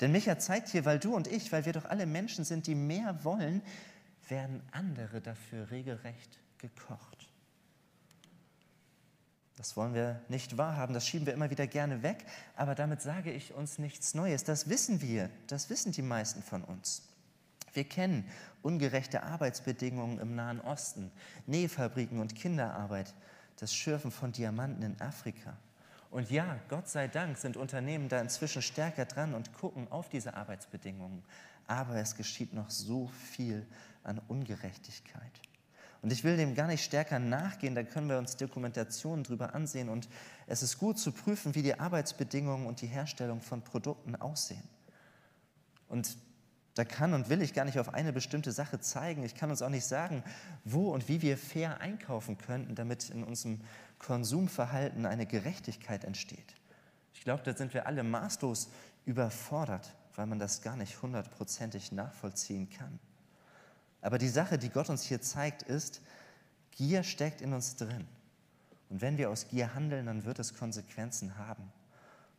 Denn 0.00 0.12
Micha 0.12 0.38
zeigt 0.38 0.68
hier, 0.68 0.84
weil 0.84 0.98
du 0.98 1.14
und 1.14 1.26
ich, 1.26 1.52
weil 1.52 1.64
wir 1.64 1.72
doch 1.72 1.84
alle 1.84 2.06
Menschen 2.06 2.44
sind, 2.44 2.66
die 2.66 2.74
mehr 2.74 3.24
wollen, 3.24 3.62
werden 4.28 4.62
andere 4.70 5.20
dafür 5.20 5.70
regelrecht 5.70 6.38
gekocht. 6.58 7.28
Das 9.56 9.76
wollen 9.76 9.92
wir 9.92 10.22
nicht 10.28 10.56
wahrhaben, 10.56 10.94
das 10.94 11.06
schieben 11.06 11.26
wir 11.26 11.34
immer 11.34 11.50
wieder 11.50 11.66
gerne 11.66 12.02
weg, 12.02 12.24
aber 12.56 12.74
damit 12.74 13.02
sage 13.02 13.30
ich 13.30 13.52
uns 13.52 13.78
nichts 13.78 14.14
Neues. 14.14 14.42
Das 14.42 14.70
wissen 14.70 15.02
wir, 15.02 15.28
das 15.48 15.68
wissen 15.68 15.92
die 15.92 16.02
meisten 16.02 16.42
von 16.42 16.64
uns. 16.64 17.02
Wir 17.74 17.84
kennen 17.84 18.24
ungerechte 18.62 19.22
Arbeitsbedingungen 19.22 20.18
im 20.18 20.34
Nahen 20.34 20.60
Osten, 20.60 21.12
Nähfabriken 21.46 22.20
und 22.20 22.34
Kinderarbeit, 22.34 23.14
das 23.56 23.74
Schürfen 23.74 24.10
von 24.10 24.32
Diamanten 24.32 24.82
in 24.82 25.00
Afrika. 25.00 25.56
Und 26.10 26.30
ja, 26.30 26.58
Gott 26.68 26.88
sei 26.88 27.06
Dank 27.06 27.38
sind 27.38 27.56
Unternehmen 27.56 28.08
da 28.08 28.20
inzwischen 28.20 28.62
stärker 28.62 29.04
dran 29.04 29.32
und 29.32 29.52
gucken 29.54 29.86
auf 29.90 30.08
diese 30.08 30.34
Arbeitsbedingungen. 30.34 31.22
Aber 31.66 31.96
es 31.96 32.16
geschieht 32.16 32.52
noch 32.52 32.68
so 32.68 33.06
viel 33.32 33.64
an 34.02 34.20
Ungerechtigkeit. 34.26 35.40
Und 36.02 36.12
ich 36.12 36.24
will 36.24 36.36
dem 36.36 36.54
gar 36.54 36.66
nicht 36.66 36.82
stärker 36.82 37.18
nachgehen, 37.18 37.74
da 37.74 37.82
können 37.82 38.08
wir 38.08 38.18
uns 38.18 38.36
Dokumentationen 38.36 39.22
drüber 39.22 39.54
ansehen. 39.54 39.88
Und 39.88 40.08
es 40.46 40.62
ist 40.62 40.78
gut 40.78 40.98
zu 40.98 41.12
prüfen, 41.12 41.54
wie 41.54 41.62
die 41.62 41.78
Arbeitsbedingungen 41.78 42.66
und 42.66 42.80
die 42.80 42.86
Herstellung 42.86 43.40
von 43.40 43.62
Produkten 43.62 44.16
aussehen. 44.16 44.62
Und 45.88 46.16
da 46.74 46.84
kann 46.84 47.12
und 47.12 47.28
will 47.28 47.42
ich 47.42 47.52
gar 47.52 47.64
nicht 47.64 47.78
auf 47.78 47.92
eine 47.92 48.12
bestimmte 48.12 48.52
Sache 48.52 48.80
zeigen. 48.80 49.22
Ich 49.24 49.34
kann 49.34 49.50
uns 49.50 49.60
auch 49.60 49.68
nicht 49.68 49.84
sagen, 49.84 50.24
wo 50.64 50.92
und 50.92 51.08
wie 51.08 51.20
wir 51.20 51.36
fair 51.36 51.80
einkaufen 51.80 52.38
könnten, 52.38 52.74
damit 52.74 53.10
in 53.10 53.22
unserem 53.22 53.60
Konsumverhalten 54.00 55.06
eine 55.06 55.26
Gerechtigkeit 55.26 56.04
entsteht. 56.04 56.56
Ich 57.14 57.20
glaube, 57.20 57.42
da 57.44 57.56
sind 57.56 57.72
wir 57.74 57.86
alle 57.86 58.02
maßlos 58.02 58.70
überfordert, 59.04 59.94
weil 60.16 60.26
man 60.26 60.38
das 60.38 60.62
gar 60.62 60.76
nicht 60.76 61.00
hundertprozentig 61.00 61.92
nachvollziehen 61.92 62.68
kann. 62.70 62.98
Aber 64.02 64.18
die 64.18 64.28
Sache, 64.28 64.58
die 64.58 64.70
Gott 64.70 64.88
uns 64.88 65.04
hier 65.04 65.20
zeigt, 65.20 65.62
ist, 65.62 66.00
Gier 66.72 67.02
steckt 67.02 67.42
in 67.42 67.52
uns 67.52 67.76
drin. 67.76 68.06
Und 68.88 69.02
wenn 69.02 69.18
wir 69.18 69.30
aus 69.30 69.48
Gier 69.48 69.74
handeln, 69.74 70.06
dann 70.06 70.24
wird 70.24 70.38
es 70.38 70.54
Konsequenzen 70.54 71.36
haben. 71.36 71.70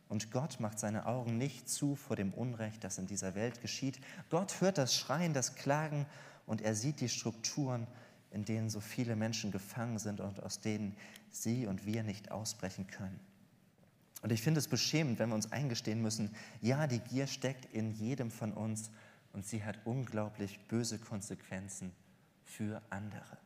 Und 0.08 0.30
Gott 0.30 0.60
macht 0.60 0.78
seine 0.78 1.06
Augen 1.06 1.38
nicht 1.38 1.68
zu 1.70 1.96
vor 1.96 2.16
dem 2.16 2.34
Unrecht, 2.34 2.84
das 2.84 2.98
in 2.98 3.06
dieser 3.06 3.34
Welt 3.34 3.62
geschieht. 3.62 3.98
Gott 4.28 4.60
hört 4.60 4.76
das 4.76 4.94
Schreien, 4.94 5.32
das 5.32 5.54
Klagen 5.54 6.06
und 6.44 6.60
er 6.60 6.74
sieht 6.74 7.00
die 7.00 7.08
Strukturen, 7.08 7.86
in 8.30 8.44
denen 8.44 8.68
so 8.68 8.80
viele 8.80 9.16
Menschen 9.16 9.52
gefangen 9.52 9.98
sind 9.98 10.20
und 10.20 10.42
aus 10.42 10.60
denen 10.60 10.96
sie 11.32 11.66
und 11.66 11.84
wir 11.86 12.02
nicht 12.02 12.30
ausbrechen 12.30 12.86
können. 12.86 13.18
Und 14.22 14.30
ich 14.30 14.40
finde 14.40 14.60
es 14.60 14.68
beschämend, 14.68 15.18
wenn 15.18 15.30
wir 15.30 15.34
uns 15.34 15.50
eingestehen 15.50 16.00
müssen, 16.00 16.34
ja, 16.60 16.86
die 16.86 17.00
Gier 17.00 17.26
steckt 17.26 17.74
in 17.74 17.90
jedem 17.92 18.30
von 18.30 18.52
uns 18.52 18.90
und 19.32 19.44
sie 19.44 19.64
hat 19.64 19.78
unglaublich 19.84 20.60
böse 20.68 20.98
Konsequenzen 20.98 21.92
für 22.44 22.80
andere. 22.90 23.38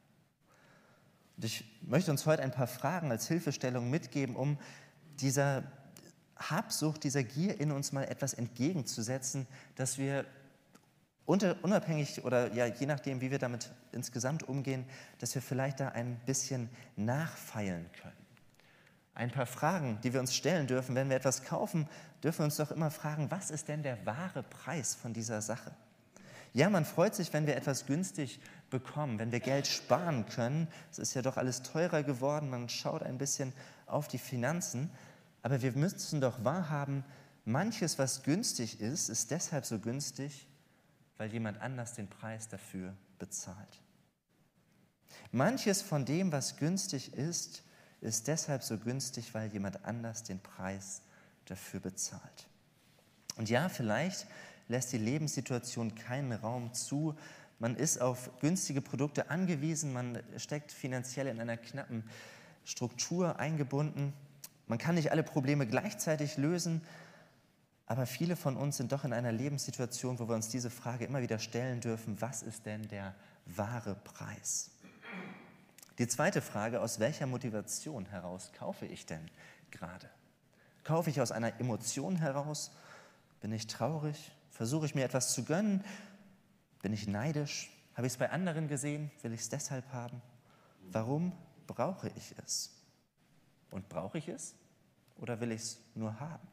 Und 1.36 1.44
ich 1.44 1.64
möchte 1.82 2.10
uns 2.10 2.26
heute 2.26 2.42
ein 2.42 2.50
paar 2.50 2.66
Fragen 2.66 3.10
als 3.10 3.28
Hilfestellung 3.28 3.90
mitgeben, 3.90 4.36
um 4.36 4.58
dieser 5.20 5.64
Habsucht, 6.36 7.04
dieser 7.04 7.24
Gier 7.24 7.58
in 7.60 7.72
uns 7.72 7.92
mal 7.92 8.04
etwas 8.04 8.34
entgegenzusetzen, 8.34 9.46
dass 9.76 9.96
wir 9.96 10.26
unabhängig 11.26 12.24
oder 12.24 12.52
ja, 12.54 12.66
je 12.66 12.86
nachdem, 12.86 13.20
wie 13.20 13.30
wir 13.30 13.38
damit 13.38 13.70
insgesamt 13.92 14.44
umgehen, 14.48 14.84
dass 15.18 15.34
wir 15.34 15.42
vielleicht 15.42 15.80
da 15.80 15.88
ein 15.88 16.16
bisschen 16.24 16.70
nachfeilen 16.96 17.90
können. 18.00 18.26
Ein 19.14 19.30
paar 19.30 19.46
Fragen, 19.46 19.98
die 20.02 20.12
wir 20.12 20.20
uns 20.20 20.34
stellen 20.34 20.66
dürfen, 20.66 20.94
wenn 20.94 21.08
wir 21.08 21.16
etwas 21.16 21.42
kaufen, 21.42 21.88
dürfen 22.22 22.40
wir 22.40 22.44
uns 22.44 22.56
doch 22.56 22.70
immer 22.70 22.90
fragen, 22.90 23.30
was 23.30 23.50
ist 23.50 23.68
denn 23.68 23.82
der 23.82 24.04
wahre 24.06 24.42
Preis 24.42 24.94
von 24.94 25.12
dieser 25.12 25.42
Sache? 25.42 25.74
Ja, 26.52 26.70
man 26.70 26.84
freut 26.84 27.14
sich, 27.14 27.32
wenn 27.32 27.46
wir 27.46 27.56
etwas 27.56 27.86
günstig 27.86 28.40
bekommen, 28.70 29.18
wenn 29.18 29.32
wir 29.32 29.40
Geld 29.40 29.66
sparen 29.66 30.26
können. 30.26 30.68
Es 30.90 30.98
ist 30.98 31.14
ja 31.14 31.22
doch 31.22 31.36
alles 31.36 31.62
teurer 31.62 32.02
geworden, 32.02 32.48
man 32.48 32.68
schaut 32.68 33.02
ein 33.02 33.18
bisschen 33.18 33.52
auf 33.86 34.08
die 34.08 34.18
Finanzen. 34.18 34.90
Aber 35.42 35.60
wir 35.60 35.72
müssen 35.72 36.20
doch 36.20 36.44
wahrhaben, 36.44 37.04
manches, 37.44 37.98
was 37.98 38.22
günstig 38.22 38.80
ist, 38.80 39.08
ist 39.08 39.30
deshalb 39.30 39.66
so 39.66 39.78
günstig, 39.78 40.46
weil 41.18 41.32
jemand 41.32 41.60
anders 41.60 41.94
den 41.94 42.08
Preis 42.08 42.48
dafür 42.48 42.94
bezahlt. 43.18 43.82
Manches 45.32 45.82
von 45.82 46.04
dem, 46.04 46.32
was 46.32 46.56
günstig 46.56 47.14
ist, 47.14 47.62
ist 48.00 48.28
deshalb 48.28 48.62
so 48.62 48.78
günstig, 48.78 49.34
weil 49.34 49.50
jemand 49.52 49.84
anders 49.84 50.22
den 50.22 50.40
Preis 50.40 51.02
dafür 51.46 51.80
bezahlt. 51.80 52.46
Und 53.36 53.48
ja, 53.48 53.68
vielleicht 53.68 54.26
lässt 54.68 54.92
die 54.92 54.98
Lebenssituation 54.98 55.94
keinen 55.94 56.32
Raum 56.32 56.72
zu. 56.72 57.16
Man 57.58 57.76
ist 57.76 58.00
auf 58.00 58.30
günstige 58.40 58.80
Produkte 58.80 59.30
angewiesen, 59.30 59.92
man 59.92 60.22
steckt 60.36 60.72
finanziell 60.72 61.26
in 61.26 61.40
einer 61.40 61.56
knappen 61.56 62.04
Struktur 62.64 63.38
eingebunden. 63.38 64.12
Man 64.66 64.78
kann 64.78 64.96
nicht 64.96 65.12
alle 65.12 65.22
Probleme 65.22 65.66
gleichzeitig 65.66 66.36
lösen. 66.36 66.82
Aber 67.86 68.04
viele 68.04 68.34
von 68.34 68.56
uns 68.56 68.76
sind 68.76 68.90
doch 68.90 69.04
in 69.04 69.12
einer 69.12 69.30
Lebenssituation, 69.30 70.18
wo 70.18 70.28
wir 70.28 70.34
uns 70.34 70.48
diese 70.48 70.70
Frage 70.70 71.04
immer 71.04 71.22
wieder 71.22 71.38
stellen 71.38 71.80
dürfen, 71.80 72.20
was 72.20 72.42
ist 72.42 72.66
denn 72.66 72.88
der 72.88 73.14
wahre 73.46 73.94
Preis? 73.94 74.72
Die 75.98 76.08
zweite 76.08 76.42
Frage, 76.42 76.80
aus 76.80 76.98
welcher 76.98 77.26
Motivation 77.26 78.06
heraus 78.06 78.50
kaufe 78.52 78.86
ich 78.86 79.06
denn 79.06 79.30
gerade? 79.70 80.10
Kaufe 80.82 81.10
ich 81.10 81.20
aus 81.20 81.32
einer 81.32 81.58
Emotion 81.60 82.16
heraus? 82.16 82.72
Bin 83.40 83.52
ich 83.52 83.66
traurig? 83.66 84.32
Versuche 84.50 84.86
ich 84.86 84.94
mir 84.94 85.04
etwas 85.04 85.32
zu 85.32 85.44
gönnen? 85.44 85.84
Bin 86.82 86.92
ich 86.92 87.06
neidisch? 87.06 87.70
Habe 87.94 88.06
ich 88.06 88.14
es 88.14 88.18
bei 88.18 88.30
anderen 88.30 88.68
gesehen? 88.68 89.10
Will 89.22 89.32
ich 89.32 89.40
es 89.40 89.48
deshalb 89.48 89.90
haben? 89.92 90.20
Warum 90.90 91.32
brauche 91.66 92.10
ich 92.16 92.34
es? 92.44 92.72
Und 93.70 93.88
brauche 93.88 94.18
ich 94.18 94.28
es 94.28 94.54
oder 95.16 95.40
will 95.40 95.52
ich 95.52 95.62
es 95.62 95.80
nur 95.94 96.18
haben? 96.20 96.46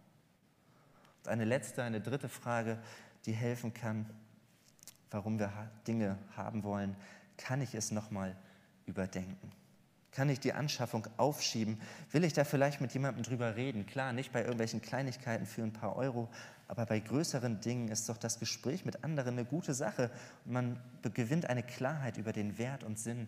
Eine 1.26 1.46
letzte, 1.46 1.84
eine 1.84 2.02
dritte 2.02 2.30
Frage, 2.30 2.80
die 3.26 3.34
helfen 3.34 3.74
kann, 3.74 4.10
warum 5.12 5.40
wir 5.40 5.52
Dinge 5.88 6.18
haben 6.36 6.64
wollen. 6.64 6.96
Kann 7.38 7.62
ich 7.62 7.76
es 7.76 7.92
nochmal 7.92 8.36
überdenken? 8.86 9.52
Kann 10.12 10.30
ich 10.30 10.40
die 10.40 10.54
Anschaffung 10.54 11.08
aufschieben? 11.18 11.82
Will 12.12 12.24
ich 12.24 12.34
da 12.34 12.44
vielleicht 12.44 12.82
mit 12.82 12.94
jemandem 12.94 13.24
drüber 13.24 13.56
reden? 13.56 13.86
Klar, 13.88 14.14
nicht 14.14 14.32
bei 14.32 14.42
irgendwelchen 14.42 14.82
Kleinigkeiten 14.82 15.48
für 15.48 15.64
ein 15.64 15.74
paar 15.74 15.96
Euro, 15.96 16.30
aber 16.68 16.86
bei 16.86 17.00
größeren 17.00 17.62
Dingen 17.62 17.88
ist 17.88 18.10
doch 18.10 18.18
das 18.18 18.40
Gespräch 18.40 18.86
mit 18.86 19.04
anderen 19.04 19.34
eine 19.34 19.46
gute 19.46 19.74
Sache 19.74 20.12
und 20.46 20.52
man 20.52 20.80
gewinnt 21.14 21.48
eine 21.50 21.64
Klarheit 21.64 22.18
über 22.18 22.32
den 22.32 22.58
Wert 22.58 22.84
und 22.84 23.00
Sinn 23.00 23.28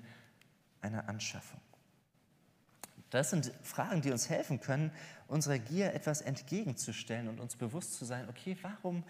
einer 0.81 1.09
Anschaffung. 1.09 1.59
Das 3.09 3.29
sind 3.29 3.51
Fragen, 3.61 4.01
die 4.01 4.11
uns 4.11 4.29
helfen 4.29 4.59
können, 4.59 4.91
unserer 5.27 5.59
Gier 5.59 5.93
etwas 5.93 6.21
entgegenzustellen 6.21 7.27
und 7.27 7.39
uns 7.39 7.55
bewusst 7.55 7.93
zu 7.95 8.05
sein, 8.05 8.27
okay, 8.29 8.57
warum 8.61 9.03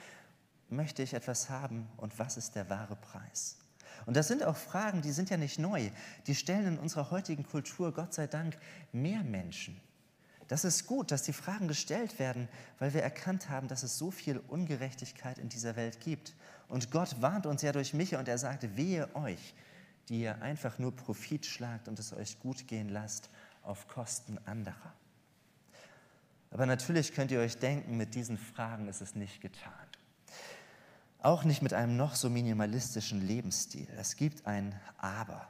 möchte 0.70 1.04
ich 1.04 1.14
etwas 1.14 1.50
haben 1.50 1.88
und 1.98 2.18
was 2.20 2.38
ist 2.38 2.56
der 2.56 2.70
wahre 2.70 2.96
Preis? 2.96 3.58
Und 4.06 4.16
das 4.16 4.28
sind 4.28 4.44
auch 4.44 4.58
Fragen, 4.58 5.02
die 5.02 5.12
sind 5.12 5.30
ja 5.30 5.38
nicht 5.38 5.58
neu. 5.58 5.90
Die 6.28 6.36
stellen 6.36 6.68
in 6.68 6.78
unserer 6.78 7.12
heutigen 7.12 7.46
Kultur, 7.46 7.94
Gott 7.94 8.14
sei 8.14 8.28
Dank, 8.28 8.58
mehr 8.92 9.24
Menschen. 9.24 9.80
Das 10.48 10.64
ist 10.64 10.86
gut, 10.86 11.12
dass 11.12 11.24
die 11.24 11.34
Fragen 11.34 11.68
gestellt 11.68 12.20
werden, 12.20 12.48
weil 12.78 12.94
wir 12.94 13.02
erkannt 13.02 13.50
haben, 13.50 13.68
dass 13.68 13.82
es 13.82 13.98
so 13.98 14.12
viel 14.12 14.38
Ungerechtigkeit 14.48 15.40
in 15.40 15.50
dieser 15.50 15.76
Welt 15.76 16.00
gibt. 16.02 16.36
Und 16.68 16.92
Gott 16.92 17.22
warnt 17.22 17.48
uns 17.48 17.64
ja 17.64 17.72
durch 17.72 17.94
Micha 17.94 18.20
und 18.20 18.28
er 18.28 18.38
sagt, 18.38 18.78
wehe 18.78 19.14
euch, 19.16 19.56
die 20.10 20.22
ihr 20.22 20.40
einfach 20.44 20.78
nur 20.78 20.96
Profit 20.96 21.48
schlagt 21.48 21.88
und 21.88 21.98
es 21.98 22.14
euch 22.14 22.40
gut 22.40 22.68
gehen 22.68 22.90
lasst 22.90 23.30
auf 23.66 23.88
Kosten 23.88 24.38
anderer. 24.46 24.94
Aber 26.52 26.66
natürlich 26.66 27.14
könnt 27.14 27.32
ihr 27.32 27.40
euch 27.40 27.58
denken, 27.58 27.98
mit 27.98 28.16
diesen 28.16 28.38
Fragen 28.38 28.88
ist 28.88 29.02
es 29.02 29.16
nicht 29.16 29.42
getan. 29.42 29.74
Auch 31.20 31.44
nicht 31.44 31.62
mit 31.62 31.74
einem 31.74 31.98
noch 31.98 32.16
so 32.16 32.30
minimalistischen 32.30 33.26
Lebensstil. 33.26 33.88
Es 33.98 34.16
gibt 34.16 34.46
ein 34.46 34.80
Aber. 34.98 35.48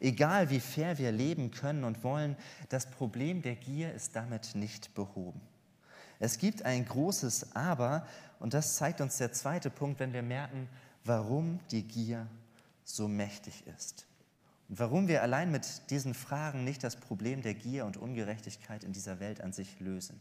Egal 0.00 0.50
wie 0.50 0.60
fair 0.60 0.98
wir 0.98 1.12
leben 1.12 1.50
können 1.50 1.84
und 1.84 2.02
wollen, 2.02 2.36
das 2.70 2.90
Problem 2.90 3.42
der 3.42 3.56
Gier 3.56 3.92
ist 3.92 4.16
damit 4.16 4.54
nicht 4.54 4.94
behoben. 4.94 5.40
Es 6.18 6.38
gibt 6.38 6.64
ein 6.64 6.84
großes 6.84 7.54
Aber 7.54 8.06
und 8.38 8.54
das 8.54 8.76
zeigt 8.76 9.00
uns 9.00 9.18
der 9.18 9.32
zweite 9.32 9.70
Punkt, 9.70 10.00
wenn 10.00 10.12
wir 10.12 10.22
merken, 10.22 10.68
warum 11.04 11.60
die 11.70 11.82
Gier 11.82 12.26
so 12.84 13.06
mächtig 13.08 13.66
ist. 13.66 14.06
Und 14.72 14.78
warum 14.78 15.06
wir 15.06 15.20
allein 15.20 15.50
mit 15.50 15.90
diesen 15.90 16.14
Fragen 16.14 16.64
nicht 16.64 16.82
das 16.82 16.96
Problem 16.96 17.42
der 17.42 17.52
Gier 17.52 17.84
und 17.84 17.98
Ungerechtigkeit 17.98 18.84
in 18.84 18.94
dieser 18.94 19.20
Welt 19.20 19.42
an 19.42 19.52
sich 19.52 19.80
lösen. 19.80 20.18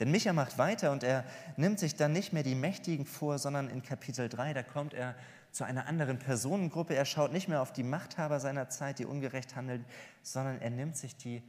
Denn 0.00 0.10
Micha 0.10 0.32
macht 0.32 0.56
weiter 0.56 0.90
und 0.90 1.02
er 1.02 1.22
nimmt 1.58 1.78
sich 1.78 1.94
dann 1.94 2.14
nicht 2.14 2.32
mehr 2.32 2.42
die 2.42 2.54
Mächtigen 2.54 3.04
vor, 3.04 3.38
sondern 3.38 3.68
in 3.68 3.82
Kapitel 3.82 4.30
3, 4.30 4.54
da 4.54 4.62
kommt 4.62 4.94
er 4.94 5.14
zu 5.52 5.64
einer 5.64 5.86
anderen 5.86 6.18
Personengruppe. 6.18 6.94
Er 6.94 7.04
schaut 7.04 7.34
nicht 7.34 7.46
mehr 7.46 7.60
auf 7.60 7.74
die 7.74 7.82
Machthaber 7.82 8.40
seiner 8.40 8.70
Zeit, 8.70 9.00
die 9.00 9.04
ungerecht 9.04 9.54
handeln, 9.54 9.84
sondern 10.22 10.62
er 10.62 10.70
nimmt 10.70 10.96
sich 10.96 11.14
die 11.18 11.42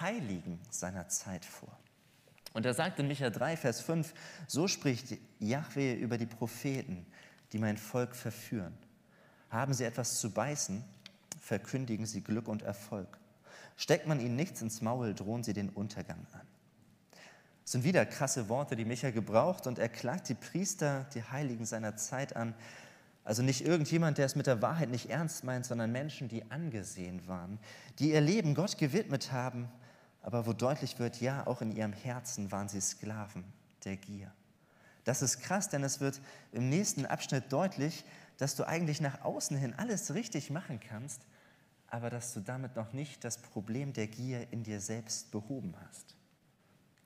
Heiligen 0.00 0.60
seiner 0.70 1.08
Zeit 1.08 1.44
vor. 1.44 1.78
Und 2.54 2.64
er 2.64 2.72
sagt 2.72 2.98
in 2.98 3.08
Micha 3.08 3.28
3, 3.28 3.58
Vers 3.58 3.82
5, 3.82 4.14
so 4.46 4.68
spricht 4.68 5.18
Yahweh 5.38 5.92
über 5.92 6.16
die 6.16 6.24
Propheten, 6.24 7.04
die 7.52 7.58
mein 7.58 7.76
Volk 7.76 8.16
verführen. 8.16 8.72
Haben 9.50 9.74
sie 9.74 9.84
etwas 9.84 10.18
zu 10.18 10.30
beißen, 10.30 10.82
verkündigen 11.40 12.06
sie 12.06 12.22
Glück 12.22 12.48
und 12.48 12.62
Erfolg. 12.62 13.18
Steckt 13.76 14.06
man 14.06 14.20
ihnen 14.20 14.36
nichts 14.36 14.62
ins 14.62 14.80
Maul, 14.80 15.14
drohen 15.14 15.42
sie 15.42 15.52
den 15.52 15.70
Untergang 15.70 16.26
an. 16.32 16.46
Das 17.64 17.72
sind 17.72 17.84
wieder 17.84 18.04
krasse 18.04 18.48
Worte, 18.48 18.76
die 18.76 18.84
Micha 18.84 19.10
gebraucht 19.10 19.66
und 19.66 19.78
er 19.78 19.88
klagt 19.88 20.28
die 20.28 20.34
Priester, 20.34 21.06
die 21.14 21.22
Heiligen 21.22 21.64
seiner 21.64 21.96
Zeit 21.96 22.36
an. 22.36 22.54
Also 23.24 23.42
nicht 23.42 23.64
irgendjemand, 23.64 24.18
der 24.18 24.26
es 24.26 24.36
mit 24.36 24.46
der 24.46 24.60
Wahrheit 24.60 24.90
nicht 24.90 25.08
ernst 25.08 25.44
meint, 25.44 25.64
sondern 25.64 25.90
Menschen, 25.90 26.28
die 26.28 26.50
angesehen 26.50 27.26
waren, 27.26 27.58
die 27.98 28.12
ihr 28.12 28.20
Leben 28.20 28.54
Gott 28.54 28.76
gewidmet 28.76 29.32
haben, 29.32 29.68
aber 30.22 30.46
wo 30.46 30.52
deutlich 30.52 30.98
wird, 30.98 31.20
ja, 31.20 31.46
auch 31.46 31.62
in 31.62 31.74
ihrem 31.74 31.94
Herzen 31.94 32.52
waren 32.52 32.68
sie 32.68 32.80
Sklaven 32.80 33.44
der 33.84 33.96
Gier. 33.96 34.30
Das 35.04 35.22
ist 35.22 35.40
krass, 35.40 35.68
denn 35.68 35.84
es 35.84 36.00
wird 36.00 36.20
im 36.52 36.68
nächsten 36.68 37.06
Abschnitt 37.06 37.52
deutlich, 37.52 38.04
dass 38.38 38.56
du 38.56 38.66
eigentlich 38.66 39.00
nach 39.00 39.22
außen 39.22 39.56
hin 39.56 39.74
alles 39.76 40.14
richtig 40.14 40.50
machen 40.50 40.80
kannst, 40.80 41.22
aber 41.88 42.10
dass 42.10 42.34
du 42.34 42.40
damit 42.40 42.76
noch 42.76 42.92
nicht 42.92 43.24
das 43.24 43.38
Problem 43.38 43.92
der 43.92 44.08
Gier 44.08 44.52
in 44.52 44.64
dir 44.64 44.80
selbst 44.80 45.30
behoben 45.30 45.74
hast. 45.86 46.16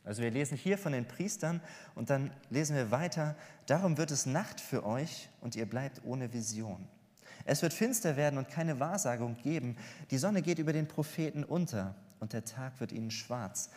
Also 0.04 0.22
wir 0.22 0.30
lesen 0.30 0.56
hier 0.56 0.78
von 0.78 0.92
den 0.92 1.06
Priestern 1.06 1.60
und 1.94 2.08
dann 2.08 2.30
lesen 2.48 2.74
wir 2.74 2.90
weiter, 2.90 3.36
darum 3.66 3.98
wird 3.98 4.10
es 4.10 4.24
Nacht 4.24 4.60
für 4.60 4.86
euch 4.86 5.28
und 5.42 5.54
ihr 5.54 5.66
bleibt 5.66 6.02
ohne 6.04 6.32
Vision. 6.32 6.88
Es 7.44 7.60
wird 7.60 7.74
finster 7.74 8.16
werden 8.16 8.38
und 8.38 8.48
keine 8.48 8.80
Wahrsagung 8.80 9.36
geben. 9.36 9.76
Die 10.10 10.18
Sonne 10.18 10.40
geht 10.40 10.58
über 10.58 10.72
den 10.72 10.88
Propheten 10.88 11.44
unter 11.44 11.94
und 12.20 12.32
der 12.32 12.44
Tag 12.44 12.80
wird 12.80 12.92
ihnen 12.92 13.10
schwarz. 13.10 13.70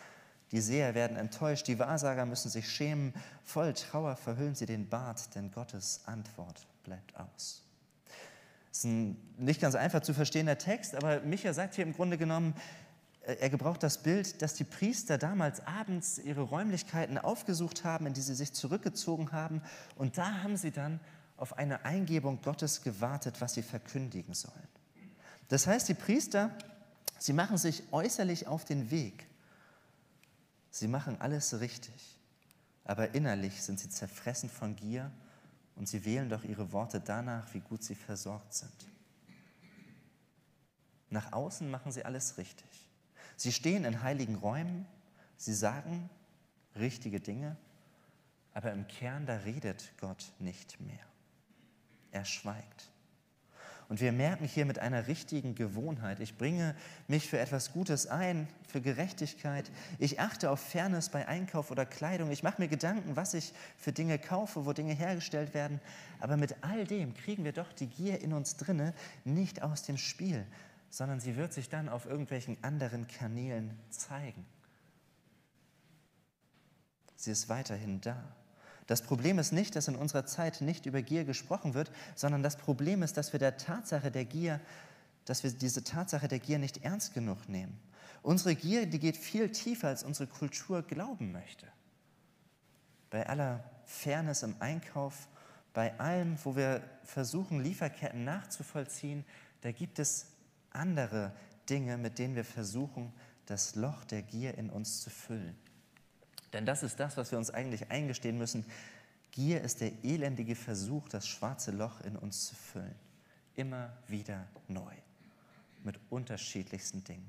Die 0.52 0.60
Seher 0.60 0.94
werden 0.94 1.16
enttäuscht, 1.16 1.68
die 1.68 1.78
Wahrsager 1.78 2.24
müssen 2.24 2.50
sich 2.50 2.70
schämen. 2.70 3.12
Voll 3.44 3.74
Trauer 3.74 4.16
verhüllen 4.16 4.54
sie 4.54 4.66
den 4.66 4.88
Bart, 4.88 5.34
denn 5.34 5.50
Gottes 5.50 6.02
Antwort 6.06 6.66
bleibt 6.82 7.16
aus. 7.16 7.62
Das 8.68 8.78
ist 8.78 8.84
ein 8.84 9.16
nicht 9.36 9.60
ganz 9.60 9.74
einfach 9.74 10.00
zu 10.00 10.14
verstehender 10.14 10.58
Text, 10.58 10.94
aber 10.94 11.20
Micha 11.20 11.52
sagt 11.52 11.74
hier 11.74 11.84
im 11.84 11.92
Grunde 11.92 12.16
genommen, 12.16 12.54
äh, 13.22 13.34
er 13.34 13.50
gebraucht 13.50 13.82
das 13.82 13.98
Bild, 13.98 14.42
dass 14.42 14.54
die 14.54 14.64
Priester 14.64 15.18
damals 15.18 15.66
abends 15.66 16.18
ihre 16.18 16.42
Räumlichkeiten 16.42 17.18
aufgesucht 17.18 17.84
haben, 17.84 18.06
in 18.06 18.14
die 18.14 18.22
sie 18.22 18.34
sich 18.34 18.52
zurückgezogen 18.52 19.32
haben. 19.32 19.62
Und 19.96 20.18
da 20.18 20.42
haben 20.42 20.56
sie 20.56 20.70
dann 20.70 21.00
auf 21.36 21.58
eine 21.58 21.84
Eingebung 21.84 22.40
Gottes 22.42 22.82
gewartet, 22.82 23.40
was 23.40 23.54
sie 23.54 23.62
verkündigen 23.62 24.34
sollen. 24.34 24.68
Das 25.48 25.66
heißt, 25.66 25.88
die 25.88 25.94
Priester, 25.94 26.50
sie 27.18 27.32
machen 27.32 27.58
sich 27.58 27.82
äußerlich 27.92 28.46
auf 28.46 28.64
den 28.64 28.90
Weg. 28.90 29.26
Sie 30.70 30.88
machen 30.88 31.20
alles 31.20 31.60
richtig. 31.60 32.18
Aber 32.84 33.14
innerlich 33.14 33.62
sind 33.62 33.78
sie 33.78 33.88
zerfressen 33.90 34.48
von 34.48 34.74
Gier 34.76 35.12
und 35.76 35.88
sie 35.88 36.04
wählen 36.04 36.28
doch 36.28 36.44
ihre 36.44 36.72
Worte 36.72 37.00
danach, 37.00 37.52
wie 37.54 37.60
gut 37.60 37.82
sie 37.82 37.94
versorgt 37.94 38.54
sind. 38.54 38.88
Nach 41.10 41.32
außen 41.32 41.70
machen 41.70 41.92
sie 41.92 42.04
alles 42.04 42.38
richtig. 42.38 42.88
Sie 43.36 43.52
stehen 43.52 43.84
in 43.84 44.02
heiligen 44.02 44.36
Räumen, 44.36 44.86
sie 45.36 45.54
sagen 45.54 46.08
richtige 46.76 47.20
Dinge, 47.20 47.56
aber 48.54 48.72
im 48.72 48.86
Kern, 48.86 49.26
da 49.26 49.36
redet 49.38 49.92
Gott 49.98 50.32
nicht 50.38 50.80
mehr. 50.80 51.06
Er 52.10 52.24
schweigt. 52.24 52.91
Und 53.92 54.00
wir 54.00 54.12
merken 54.12 54.46
hier 54.46 54.64
mit 54.64 54.78
einer 54.78 55.06
richtigen 55.06 55.54
Gewohnheit, 55.54 56.18
ich 56.20 56.38
bringe 56.38 56.74
mich 57.08 57.28
für 57.28 57.38
etwas 57.38 57.74
Gutes 57.74 58.06
ein, 58.06 58.48
für 58.66 58.80
Gerechtigkeit. 58.80 59.70
Ich 59.98 60.18
achte 60.18 60.50
auf 60.50 60.60
Fairness 60.60 61.10
bei 61.10 61.28
Einkauf 61.28 61.70
oder 61.70 61.84
Kleidung. 61.84 62.30
Ich 62.30 62.42
mache 62.42 62.62
mir 62.62 62.68
Gedanken, 62.68 63.16
was 63.16 63.34
ich 63.34 63.52
für 63.76 63.92
Dinge 63.92 64.18
kaufe, 64.18 64.64
wo 64.64 64.72
Dinge 64.72 64.94
hergestellt 64.94 65.52
werden. 65.52 65.78
Aber 66.20 66.38
mit 66.38 66.56
all 66.62 66.86
dem 66.86 67.12
kriegen 67.12 67.44
wir 67.44 67.52
doch 67.52 67.70
die 67.74 67.86
Gier 67.86 68.22
in 68.22 68.32
uns 68.32 68.56
drinne 68.56 68.94
nicht 69.26 69.62
aus 69.62 69.82
dem 69.82 69.98
Spiel, 69.98 70.46
sondern 70.88 71.20
sie 71.20 71.36
wird 71.36 71.52
sich 71.52 71.68
dann 71.68 71.90
auf 71.90 72.06
irgendwelchen 72.06 72.56
anderen 72.64 73.08
Kanälen 73.08 73.78
zeigen. 73.90 74.46
Sie 77.14 77.30
ist 77.30 77.50
weiterhin 77.50 78.00
da. 78.00 78.34
Das 78.92 79.00
Problem 79.00 79.38
ist 79.38 79.52
nicht, 79.52 79.74
dass 79.74 79.88
in 79.88 79.96
unserer 79.96 80.26
Zeit 80.26 80.60
nicht 80.60 80.84
über 80.84 81.00
Gier 81.00 81.24
gesprochen 81.24 81.72
wird, 81.72 81.90
sondern 82.14 82.42
das 82.42 82.58
Problem 82.58 83.02
ist, 83.02 83.16
dass 83.16 83.32
wir 83.32 83.40
der 83.40 83.56
Tatsache 83.56 84.10
der 84.10 84.26
Gier, 84.26 84.60
dass 85.24 85.42
wir 85.42 85.50
diese 85.50 85.82
Tatsache 85.82 86.28
der 86.28 86.40
Gier 86.40 86.58
nicht 86.58 86.84
ernst 86.84 87.14
genug 87.14 87.48
nehmen. 87.48 87.80
Unsere 88.20 88.54
Gier, 88.54 88.84
die 88.84 88.98
geht 88.98 89.16
viel 89.16 89.50
tiefer, 89.50 89.88
als 89.88 90.02
unsere 90.04 90.26
Kultur 90.26 90.82
glauben 90.82 91.32
möchte. 91.32 91.66
Bei 93.08 93.26
aller 93.26 93.64
Fairness 93.86 94.42
im 94.42 94.56
Einkauf, 94.58 95.26
bei 95.72 95.98
allem, 95.98 96.36
wo 96.44 96.54
wir 96.54 96.82
versuchen, 97.02 97.62
Lieferketten 97.62 98.24
nachzuvollziehen, 98.24 99.24
da 99.62 99.72
gibt 99.72 100.00
es 100.00 100.26
andere 100.68 101.32
Dinge, 101.70 101.96
mit 101.96 102.18
denen 102.18 102.34
wir 102.34 102.44
versuchen, 102.44 103.10
das 103.46 103.74
Loch 103.74 104.04
der 104.04 104.20
Gier 104.20 104.58
in 104.58 104.68
uns 104.68 105.00
zu 105.00 105.08
füllen. 105.08 105.56
Denn 106.52 106.66
das 106.66 106.82
ist 106.82 107.00
das, 107.00 107.16
was 107.16 107.30
wir 107.30 107.38
uns 107.38 107.50
eigentlich 107.50 107.90
eingestehen 107.90 108.38
müssen. 108.38 108.64
Gier 109.30 109.62
ist 109.62 109.80
der 109.80 110.04
elendige 110.04 110.54
Versuch, 110.54 111.08
das 111.08 111.26
schwarze 111.26 111.70
Loch 111.70 112.00
in 112.02 112.16
uns 112.16 112.48
zu 112.48 112.54
füllen. 112.54 112.94
Immer 113.54 113.92
wieder 114.06 114.46
neu. 114.68 114.94
Mit 115.84 115.98
unterschiedlichsten 116.10 117.02
Dingen. 117.04 117.26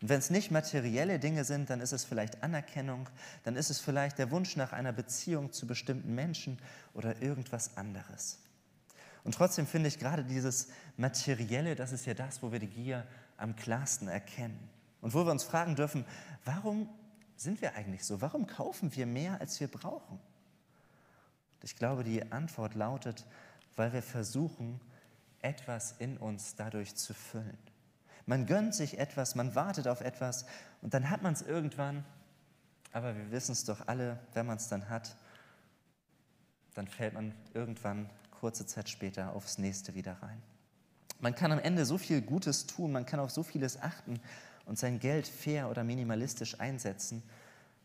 Und 0.00 0.08
wenn 0.08 0.18
es 0.18 0.30
nicht 0.30 0.50
materielle 0.50 1.18
Dinge 1.18 1.44
sind, 1.44 1.70
dann 1.70 1.80
ist 1.80 1.92
es 1.92 2.04
vielleicht 2.04 2.42
Anerkennung, 2.42 3.08
dann 3.44 3.56
ist 3.56 3.70
es 3.70 3.80
vielleicht 3.80 4.18
der 4.18 4.30
Wunsch 4.30 4.56
nach 4.56 4.72
einer 4.72 4.92
Beziehung 4.92 5.52
zu 5.52 5.66
bestimmten 5.66 6.14
Menschen 6.14 6.58
oder 6.92 7.22
irgendwas 7.22 7.76
anderes. 7.76 8.38
Und 9.22 9.34
trotzdem 9.34 9.66
finde 9.66 9.88
ich 9.88 9.98
gerade 9.98 10.24
dieses 10.24 10.68
Materielle, 10.96 11.74
das 11.74 11.92
ist 11.92 12.04
ja 12.04 12.14
das, 12.14 12.42
wo 12.42 12.52
wir 12.52 12.58
die 12.58 12.68
Gier 12.68 13.06
am 13.38 13.56
klarsten 13.56 14.08
erkennen. 14.08 14.68
Und 15.00 15.14
wo 15.14 15.24
wir 15.24 15.32
uns 15.32 15.44
fragen 15.44 15.76
dürfen, 15.76 16.04
warum 16.44 16.88
sind 17.36 17.60
wir 17.60 17.74
eigentlich 17.74 18.04
so? 18.04 18.20
Warum 18.20 18.46
kaufen 18.46 18.94
wir 18.94 19.06
mehr, 19.06 19.40
als 19.40 19.58
wir 19.60 19.68
brauchen? 19.68 20.18
Ich 21.62 21.76
glaube, 21.76 22.04
die 22.04 22.30
Antwort 22.30 22.74
lautet, 22.74 23.26
weil 23.76 23.92
wir 23.92 24.02
versuchen, 24.02 24.80
etwas 25.40 25.92
in 25.98 26.16
uns 26.16 26.56
dadurch 26.56 26.94
zu 26.94 27.14
füllen. 27.14 27.58
Man 28.26 28.46
gönnt 28.46 28.74
sich 28.74 28.98
etwas, 28.98 29.34
man 29.34 29.54
wartet 29.54 29.86
auf 29.88 30.00
etwas 30.00 30.46
und 30.80 30.94
dann 30.94 31.10
hat 31.10 31.22
man 31.22 31.34
es 31.34 31.42
irgendwann. 31.42 32.04
Aber 32.92 33.14
wir 33.16 33.30
wissen 33.30 33.52
es 33.52 33.64
doch 33.64 33.88
alle, 33.88 34.18
wenn 34.32 34.46
man 34.46 34.56
es 34.56 34.68
dann 34.68 34.88
hat, 34.88 35.16
dann 36.74 36.88
fällt 36.88 37.14
man 37.14 37.34
irgendwann 37.52 38.08
kurze 38.30 38.66
Zeit 38.66 38.88
später 38.88 39.34
aufs 39.34 39.58
nächste 39.58 39.94
wieder 39.94 40.14
rein. 40.22 40.42
Man 41.20 41.34
kann 41.34 41.52
am 41.52 41.58
Ende 41.58 41.86
so 41.86 41.98
viel 41.98 42.20
Gutes 42.20 42.66
tun, 42.66 42.92
man 42.92 43.06
kann 43.06 43.20
auf 43.20 43.30
so 43.30 43.42
vieles 43.42 43.80
achten 43.80 44.20
und 44.66 44.78
sein 44.78 44.98
Geld 44.98 45.26
fair 45.26 45.70
oder 45.70 45.84
minimalistisch 45.84 46.60
einsetzen, 46.60 47.22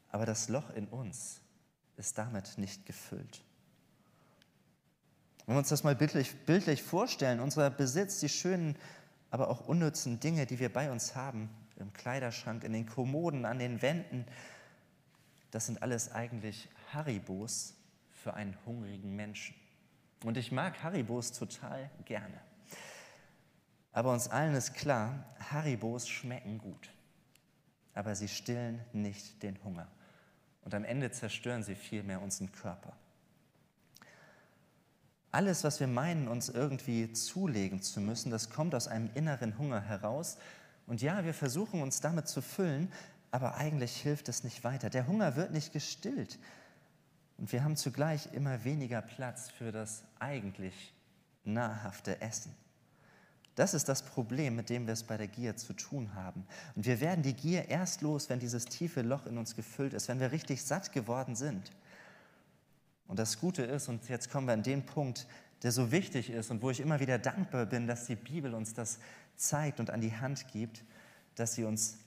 aber 0.09 0.25
das 0.25 0.49
Loch 0.49 0.69
in 0.71 0.87
uns 0.87 1.41
ist 1.97 2.17
damit 2.17 2.57
nicht 2.57 2.85
gefüllt. 2.85 3.43
Wenn 5.45 5.55
wir 5.55 5.59
uns 5.59 5.69
das 5.69 5.83
mal 5.83 5.95
bildlich, 5.95 6.45
bildlich 6.45 6.83
vorstellen, 6.83 7.39
unser 7.39 7.69
Besitz, 7.69 8.19
die 8.19 8.29
schönen 8.29 8.75
aber 9.31 9.49
auch 9.49 9.67
unnützen 9.67 10.19
Dinge, 10.19 10.45
die 10.45 10.59
wir 10.59 10.71
bei 10.71 10.91
uns 10.91 11.15
haben, 11.15 11.49
im 11.77 11.93
Kleiderschrank, 11.93 12.63
in 12.63 12.73
den 12.73 12.85
Kommoden, 12.85 13.45
an 13.45 13.59
den 13.59 13.81
Wänden, 13.81 14.25
das 15.51 15.65
sind 15.65 15.81
alles 15.81 16.11
eigentlich 16.11 16.69
Haribos 16.93 17.73
für 18.11 18.33
einen 18.33 18.55
hungrigen 18.65 19.15
Menschen. 19.15 19.55
Und 20.23 20.37
ich 20.37 20.51
mag 20.51 20.83
Haribos 20.83 21.31
total 21.31 21.89
gerne. 22.05 22.39
Aber 23.91 24.13
uns 24.13 24.27
allen 24.27 24.55
ist 24.55 24.73
klar, 24.73 25.25
Haribos 25.51 26.07
schmecken 26.07 26.59
gut, 26.59 26.89
aber 27.93 28.15
sie 28.15 28.27
stillen 28.27 28.79
nicht 28.93 29.41
den 29.43 29.61
Hunger. 29.63 29.87
Und 30.63 30.73
am 30.73 30.83
Ende 30.83 31.11
zerstören 31.11 31.63
sie 31.63 31.75
vielmehr 31.75 32.21
unseren 32.21 32.51
Körper. 32.51 32.93
Alles, 35.31 35.63
was 35.63 35.79
wir 35.79 35.87
meinen, 35.87 36.27
uns 36.27 36.49
irgendwie 36.49 37.11
zulegen 37.13 37.81
zu 37.81 38.01
müssen, 38.01 38.31
das 38.31 38.49
kommt 38.49 38.73
aus 38.73 38.87
einem 38.87 39.09
inneren 39.13 39.57
Hunger 39.57 39.81
heraus. 39.81 40.37
Und 40.87 41.01
ja, 41.01 41.23
wir 41.23 41.35
versuchen 41.35 41.81
uns 41.81 42.01
damit 42.01 42.27
zu 42.27 42.41
füllen, 42.41 42.91
aber 43.31 43.55
eigentlich 43.55 43.95
hilft 44.01 44.27
es 44.27 44.43
nicht 44.43 44.63
weiter. 44.63 44.89
Der 44.89 45.05
Hunger 45.05 45.35
wird 45.35 45.51
nicht 45.51 45.71
gestillt. 45.71 46.39
Und 47.37 47.51
wir 47.51 47.63
haben 47.63 47.75
zugleich 47.75 48.33
immer 48.33 48.63
weniger 48.63 49.01
Platz 49.01 49.49
für 49.49 49.71
das 49.71 50.03
eigentlich 50.19 50.93
nahrhafte 51.43 52.21
Essen. 52.21 52.55
Das 53.59 53.73
ist 53.73 53.89
das 53.89 54.03
Problem, 54.03 54.55
mit 54.55 54.69
dem 54.69 54.87
wir 54.87 54.93
es 54.93 55.03
bei 55.03 55.17
der 55.17 55.27
Gier 55.27 55.57
zu 55.57 55.73
tun 55.73 56.15
haben. 56.15 56.45
Und 56.77 56.85
wir 56.85 57.01
werden 57.01 57.23
die 57.23 57.33
Gier 57.33 57.67
erst 57.67 58.01
los, 58.01 58.29
wenn 58.29 58.39
dieses 58.39 58.63
tiefe 58.63 59.01
Loch 59.01 59.25
in 59.25 59.37
uns 59.37 59.53
gefüllt 59.53 59.93
ist, 59.93 60.07
wenn 60.07 60.21
wir 60.21 60.31
richtig 60.31 60.63
satt 60.63 60.93
geworden 60.93 61.35
sind. 61.35 61.73
Und 63.09 63.19
das 63.19 63.37
Gute 63.37 63.63
ist, 63.63 63.89
und 63.89 64.07
jetzt 64.07 64.31
kommen 64.31 64.47
wir 64.47 64.53
an 64.53 64.63
den 64.63 64.85
Punkt, 64.85 65.27
der 65.61 65.73
so 65.73 65.91
wichtig 65.91 66.29
ist 66.29 66.51
und 66.51 66.61
wo 66.61 66.69
ich 66.69 66.79
immer 66.79 67.01
wieder 67.01 67.19
dankbar 67.19 67.65
bin, 67.65 67.85
dass 67.85 68.05
die 68.05 68.15
Bibel 68.15 68.53
uns 68.53 68.73
das 68.73 68.97
zeigt 69.35 69.81
und 69.81 69.89
an 69.89 69.99
die 69.99 70.15
Hand 70.15 70.47
gibt, 70.53 70.85
dass 71.35 71.55
sie 71.55 71.65
uns 71.65 71.97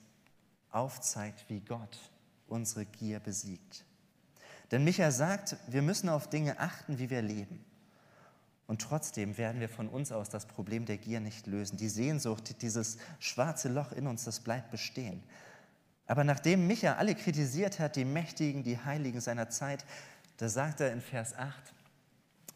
aufzeigt, 0.70 1.44
wie 1.48 1.60
Gott 1.60 1.98
unsere 2.46 2.86
Gier 2.86 3.20
besiegt. 3.20 3.84
Denn 4.70 4.84
Micha 4.84 5.10
sagt, 5.10 5.58
wir 5.68 5.82
müssen 5.82 6.08
auf 6.08 6.30
Dinge 6.30 6.58
achten, 6.58 6.98
wie 6.98 7.10
wir 7.10 7.20
leben. 7.20 7.62
Und 8.66 8.80
trotzdem 8.82 9.36
werden 9.38 9.60
wir 9.60 9.68
von 9.68 9.88
uns 9.88 10.12
aus 10.12 10.28
das 10.28 10.46
Problem 10.46 10.86
der 10.86 10.98
Gier 10.98 11.20
nicht 11.20 11.46
lösen. 11.46 11.76
Die 11.76 11.88
Sehnsucht, 11.88 12.62
dieses 12.62 12.98
schwarze 13.18 13.68
Loch 13.68 13.92
in 13.92 14.06
uns, 14.06 14.24
das 14.24 14.40
bleibt 14.40 14.70
bestehen. 14.70 15.22
Aber 16.06 16.24
nachdem 16.24 16.66
Micha 16.66 16.94
alle 16.94 17.14
kritisiert 17.14 17.78
hat, 17.78 17.96
die 17.96 18.04
Mächtigen, 18.04 18.62
die 18.62 18.78
Heiligen 18.78 19.20
seiner 19.20 19.48
Zeit, 19.48 19.84
da 20.38 20.48
sagt 20.48 20.80
er 20.80 20.92
in 20.92 21.00
Vers 21.00 21.36
8, 21.36 21.72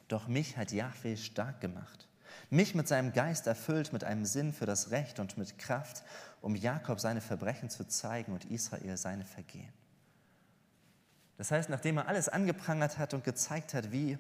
doch 0.09 0.29
mich 0.29 0.57
hat 0.57 0.73
Yahweh 0.73 1.17
stark 1.17 1.61
gemacht, 1.61 2.09
mich 2.51 2.75
mit 2.75 2.87
seinem 2.87 3.13
Geist 3.13 3.47
erfüllt, 3.47 3.93
mit 3.93 4.05
einem 4.05 4.25
Sinn 4.25 4.53
für 4.53 4.67
das 4.67 4.91
Recht 4.91 5.19
und 5.19 5.37
mit 5.37 5.59
Kraft, 5.59 6.03
um 6.41 6.55
Jakob 6.55 7.01
seine 7.01 7.21
Verbrechen 7.21 7.71
zu 7.71 7.87
zeigen 7.87 8.33
und 8.33 8.45
Israel 8.45 8.97
seine 8.97 9.25
Vergehen. 9.25 9.73
Das 11.39 11.51
heißt, 11.51 11.69
nachdem 11.69 11.99
er 11.99 12.09
alles 12.09 12.29
angeprangert 12.29 12.99
hat 12.99 13.15
und 13.15 13.25
gezeigt 13.25 13.75
hat, 13.75 13.93
wie, 13.93 14.19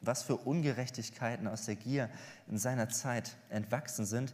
was 0.00 0.22
für 0.22 0.36
Ungerechtigkeiten 0.36 1.46
aus 1.46 1.66
der 1.66 1.76
Gier 1.76 2.10
in 2.48 2.58
seiner 2.58 2.88
Zeit 2.88 3.36
entwachsen 3.48 4.06
sind, 4.06 4.32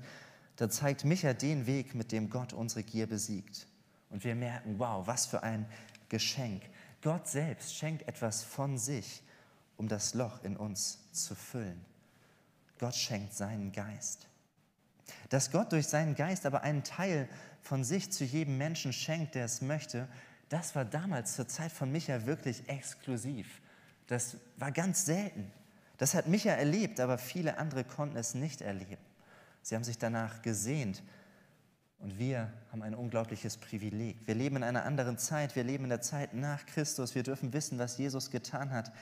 da 0.57 0.71
zeigt 0.71 1.05
Micha 1.05 1.33
den 1.35 1.67
Weg, 1.67 1.95
mit 1.95 2.13
dem 2.13 2.31
Gott 2.31 2.53
unsere 2.53 2.83
Gier 2.83 3.07
besiegt. 3.07 3.67
Und 4.11 4.25
wir 4.25 4.35
merken, 4.35 4.79
wow, 4.79 5.07
was 5.07 5.27
für 5.27 5.43
ein 5.43 5.67
Geschenk, 6.09 6.63
Gott 7.03 7.29
selbst 7.29 7.75
schenkt 7.75 8.09
etwas 8.09 8.43
von 8.43 8.79
sich, 8.79 9.23
um 9.77 9.89
das 9.89 10.15
Loch 10.15 10.43
in 10.45 10.57
uns 10.57 10.99
zu 11.13 11.35
füllen. 11.35 11.85
Gott 12.79 12.95
schenkt 12.95 13.35
seinen 13.35 13.73
Geist. 13.73 14.27
Dass 15.29 15.51
Gott 15.51 15.73
durch 15.73 15.87
seinen 15.87 16.15
Geist 16.15 16.47
aber 16.47 16.63
einen 16.63 16.85
Teil 16.85 17.29
von 17.61 17.85
sich 17.85 18.11
zu 18.11 18.25
jedem 18.25 18.59
Menschen 18.59 18.93
schenkt, 18.93 19.35
der 19.35 19.45
es 19.45 19.61
möchte, 19.61 20.09
das 20.49 20.75
war 20.75 20.85
damals 20.85 21.35
zur 21.35 21.49
Zeit 21.49 21.73
von 21.73 21.91
Micha 21.91 22.27
wirklich 22.27 22.69
exklusiv. 22.69 23.61
Das 24.07 24.37
war 24.57 24.73
ganz 24.73 25.05
selten. 25.05 25.51
Das 25.99 26.15
hat 26.15 26.27
Micha 26.27 26.51
erlebt, 26.51 27.01
aber 27.01 27.19
viele 27.19 27.59
andere 27.59 27.85
konnten 27.85 28.17
es 28.17 28.35
nicht 28.35 28.61
erleben. 28.61 29.03
Sie 29.63 29.75
haben 29.75 29.85
sich 29.85 29.99
danach 29.99 30.43
gesehnt 30.43 31.03
und 31.99 32.19
wir 32.19 32.53
haben 32.71 32.83
ein 32.83 32.95
unglaubliches 32.95 33.57
Privileg. 33.57 34.19
Wir 34.27 34.35
leben 34.35 34.57
in 34.57 34.63
einer 34.63 34.85
anderen 34.85 35.19
Zeit. 35.19 35.57
Wir 35.57 35.65
leben 35.65 35.85
in 35.85 35.91
der 35.91 36.03
Zeit 36.03 36.35
nach 36.35 36.67
Christus. 36.67 37.15
Wir 37.15 37.23
dürfen 37.23 37.53
wissen, 37.53 37.79
was 37.79 37.97
Jesus 37.99 38.31
getan 38.31 38.71
hat 38.71 38.93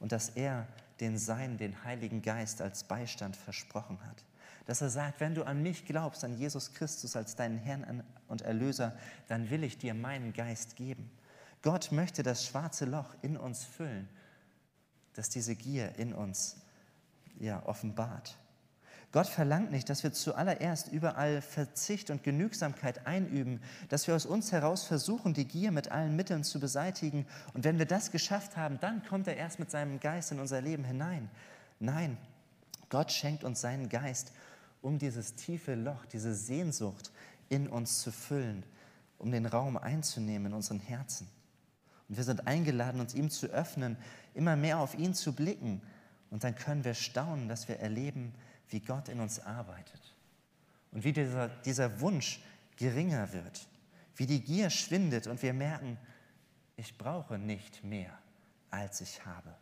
und 0.00 0.12
dass 0.12 0.30
er 0.30 0.66
den 1.00 1.18
Sein, 1.18 1.58
den 1.58 1.84
Heiligen 1.84 2.22
Geist 2.22 2.60
als 2.60 2.84
Beistand 2.84 3.36
versprochen 3.36 3.98
hat. 4.06 4.24
Dass 4.66 4.80
er 4.80 4.90
sagt, 4.90 5.20
wenn 5.20 5.34
du 5.34 5.44
an 5.44 5.62
mich 5.62 5.86
glaubst, 5.86 6.24
an 6.24 6.36
Jesus 6.36 6.72
Christus 6.74 7.16
als 7.16 7.36
deinen 7.36 7.58
Herrn 7.58 8.02
und 8.26 8.42
Erlöser, 8.42 8.96
dann 9.28 9.50
will 9.50 9.62
ich 9.62 9.78
dir 9.78 9.94
meinen 9.94 10.32
Geist 10.32 10.76
geben. 10.76 11.10
Gott 11.62 11.92
möchte 11.92 12.22
das 12.22 12.46
schwarze 12.46 12.84
Loch 12.84 13.14
in 13.22 13.36
uns 13.36 13.64
füllen, 13.64 14.08
dass 15.18 15.28
diese 15.28 15.56
Gier 15.56 15.98
in 15.98 16.14
uns 16.14 16.58
ja, 17.40 17.60
offenbart. 17.66 18.38
Gott 19.10 19.26
verlangt 19.26 19.72
nicht, 19.72 19.90
dass 19.90 20.04
wir 20.04 20.12
zuallererst 20.12 20.92
überall 20.92 21.42
Verzicht 21.42 22.10
und 22.10 22.22
Genügsamkeit 22.22 23.04
einüben, 23.04 23.60
dass 23.88 24.06
wir 24.06 24.14
aus 24.14 24.26
uns 24.26 24.52
heraus 24.52 24.84
versuchen, 24.84 25.34
die 25.34 25.46
Gier 25.46 25.72
mit 25.72 25.90
allen 25.90 26.14
Mitteln 26.14 26.44
zu 26.44 26.60
beseitigen. 26.60 27.26
Und 27.52 27.64
wenn 27.64 27.80
wir 27.80 27.86
das 27.86 28.12
geschafft 28.12 28.56
haben, 28.56 28.78
dann 28.78 29.04
kommt 29.04 29.26
er 29.26 29.36
erst 29.36 29.58
mit 29.58 29.72
seinem 29.72 29.98
Geist 29.98 30.30
in 30.30 30.38
unser 30.38 30.60
Leben 30.60 30.84
hinein. 30.84 31.28
Nein, 31.80 32.16
Gott 32.88 33.10
schenkt 33.10 33.42
uns 33.42 33.60
seinen 33.60 33.88
Geist, 33.88 34.30
um 34.82 35.00
dieses 35.00 35.34
tiefe 35.34 35.74
Loch, 35.74 36.06
diese 36.06 36.32
Sehnsucht 36.32 37.10
in 37.48 37.66
uns 37.66 38.02
zu 38.02 38.12
füllen, 38.12 38.62
um 39.18 39.32
den 39.32 39.46
Raum 39.46 39.78
einzunehmen 39.78 40.52
in 40.52 40.54
unseren 40.54 40.78
Herzen. 40.78 41.26
Und 42.08 42.16
wir 42.16 42.24
sind 42.24 42.46
eingeladen, 42.46 43.00
uns 43.00 43.14
ihm 43.14 43.30
zu 43.30 43.48
öffnen, 43.48 43.96
immer 44.38 44.56
mehr 44.56 44.78
auf 44.78 44.94
ihn 44.94 45.14
zu 45.14 45.34
blicken. 45.34 45.82
Und 46.30 46.44
dann 46.44 46.54
können 46.54 46.84
wir 46.84 46.94
staunen, 46.94 47.48
dass 47.48 47.68
wir 47.68 47.80
erleben, 47.80 48.32
wie 48.70 48.80
Gott 48.80 49.08
in 49.08 49.20
uns 49.20 49.40
arbeitet 49.40 50.14
und 50.92 51.04
wie 51.04 51.12
dieser, 51.12 51.48
dieser 51.48 52.00
Wunsch 52.00 52.40
geringer 52.76 53.32
wird, 53.32 53.66
wie 54.16 54.26
die 54.26 54.40
Gier 54.40 54.70
schwindet 54.70 55.26
und 55.26 55.42
wir 55.42 55.52
merken, 55.52 55.98
ich 56.76 56.96
brauche 56.96 57.38
nicht 57.38 57.82
mehr, 57.82 58.16
als 58.70 59.00
ich 59.00 59.24
habe, 59.24 59.54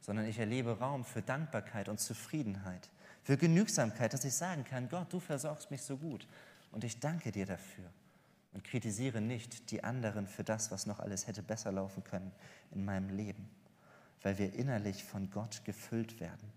sondern 0.00 0.26
ich 0.26 0.38
erlebe 0.38 0.78
Raum 0.78 1.04
für 1.04 1.22
Dankbarkeit 1.22 1.88
und 1.88 2.00
Zufriedenheit, 2.00 2.88
für 3.22 3.36
Genügsamkeit, 3.36 4.12
dass 4.12 4.24
ich 4.24 4.34
sagen 4.34 4.64
kann, 4.64 4.88
Gott, 4.88 5.12
du 5.12 5.20
versorgst 5.20 5.70
mich 5.70 5.82
so 5.82 5.96
gut 5.96 6.26
und 6.72 6.84
ich 6.84 7.00
danke 7.00 7.32
dir 7.32 7.46
dafür 7.46 7.84
und 8.52 8.64
kritisiere 8.64 9.20
nicht 9.20 9.70
die 9.70 9.84
anderen 9.84 10.26
für 10.26 10.44
das, 10.44 10.70
was 10.70 10.86
noch 10.86 11.00
alles 11.00 11.26
hätte 11.26 11.42
besser 11.42 11.72
laufen 11.72 12.02
können 12.04 12.32
in 12.72 12.84
meinem 12.84 13.10
Leben, 13.10 13.48
weil 14.22 14.38
wir 14.38 14.54
innerlich 14.54 15.04
von 15.04 15.30
Gott 15.30 15.64
gefüllt 15.64 16.20
werden 16.20 16.52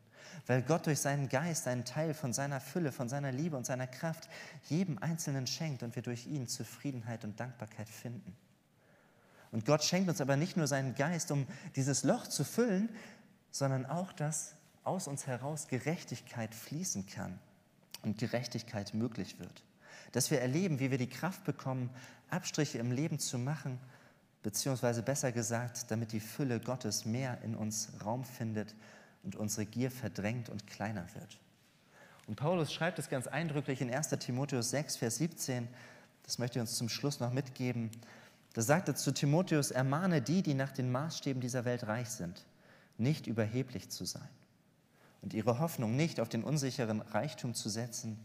weil 0.47 0.62
Gott 0.62 0.88
durch 0.88 0.99
seinen 0.99 1.30
Geist 1.30 1.67
einen 1.67 1.86
Teil 1.86 2.13
von 2.13 2.34
seiner 2.34 2.60
Fülle, 2.60 2.91
von 2.91 3.10
seiner 3.10 3.32
Liebe 3.32 3.56
und 3.56 3.65
seiner 3.65 3.88
Kraft 3.88 4.30
jedem 4.69 4.97
Einzelnen 4.97 5.47
schenkt 5.47 5.84
und 5.84 5.95
wir 5.95 6.04
durch 6.04 6.28
ihn 6.28 6.47
Zufriedenheit 6.47 7.23
und 7.23 7.39
Dankbarkeit 7.39 7.89
finden. 7.89 8.36
Und 9.52 9.65
Gott 9.65 9.84
schenkt 9.84 10.10
uns 10.10 10.19
aber 10.19 10.36
nicht 10.36 10.58
nur 10.58 10.67
seinen 10.67 10.95
Geist, 10.95 11.32
um 11.32 11.45
dieses 11.76 12.04
Loch 12.04 12.28
zu 12.28 12.43
füllen, 12.43 12.89
sondern 13.52 13.86
auch, 13.86 14.12
dass 14.12 14.56
aus 14.84 15.08
uns 15.08 15.28
heraus 15.28 15.67
Gerechtigkeit 15.67 16.54
fließen 16.54 17.06
kann 17.06 17.39
und 18.02 18.17
Gerechtigkeit 18.17 18.93
möglich 18.93 19.39
wird. 19.39 19.63
Dass 20.12 20.32
wir 20.32 20.41
erleben, 20.41 20.80
wie 20.80 20.91
wir 20.91 20.97
die 20.97 21.10
Kraft 21.10 21.43
bekommen, 21.45 21.89
Abstriche 22.30 22.80
im 22.80 22.91
Leben 22.91 23.19
zu 23.19 23.38
machen, 23.38 23.80
beziehungsweise 24.43 25.01
besser 25.01 25.32
gesagt, 25.32 25.89
damit 25.89 26.12
die 26.12 26.19
Fülle 26.19 26.60
Gottes 26.60 27.06
mehr 27.06 27.41
in 27.41 27.56
uns 27.56 27.89
Raum 28.06 28.23
findet 28.23 28.75
und 29.23 29.36
unsere 29.36 29.65
Gier 29.65 29.89
verdrängt 29.89 30.49
und 30.49 30.67
kleiner 30.67 31.06
wird. 31.15 31.39
Und 32.27 32.36
Paulus 32.36 32.71
schreibt 32.71 32.99
es 32.99 33.10
ganz 33.10 33.27
eindrücklich 33.27 33.82
in 33.82 33.93
1 33.93 34.10
Timotheus 34.19 34.69
6, 34.69 34.97
Vers 34.97 35.17
17, 35.17 35.67
das 36.23 36.38
möchte 36.38 36.60
ich 36.60 36.62
uns 36.62 36.77
zum 36.77 36.88
Schluss 36.88 37.19
noch 37.19 37.34
mitgeben. 37.34 37.89
Da 38.53 38.62
sagt 38.62 38.88
er 38.88 38.95
zu 38.95 39.12
Timotheus, 39.12 39.71
ermahne 39.71 40.21
die, 40.21 40.41
die 40.41 40.53
nach 40.53 40.71
den 40.71 40.91
Maßstäben 40.91 41.41
dieser 41.41 41.65
Welt 41.65 41.88
reich 41.88 42.10
sind, 42.10 42.45
nicht 42.97 43.27
überheblich 43.27 43.89
zu 43.89 44.06
sein 44.06 44.29
und 45.21 45.34
ihre 45.34 45.60
Hoffnung 45.60 45.95
nicht 45.95 46.19
auf 46.19 46.29
den 46.29 46.43
unsicheren 46.43 47.01
Reichtum 47.01 47.53
zu 47.53 47.69
setzen, 47.69 48.19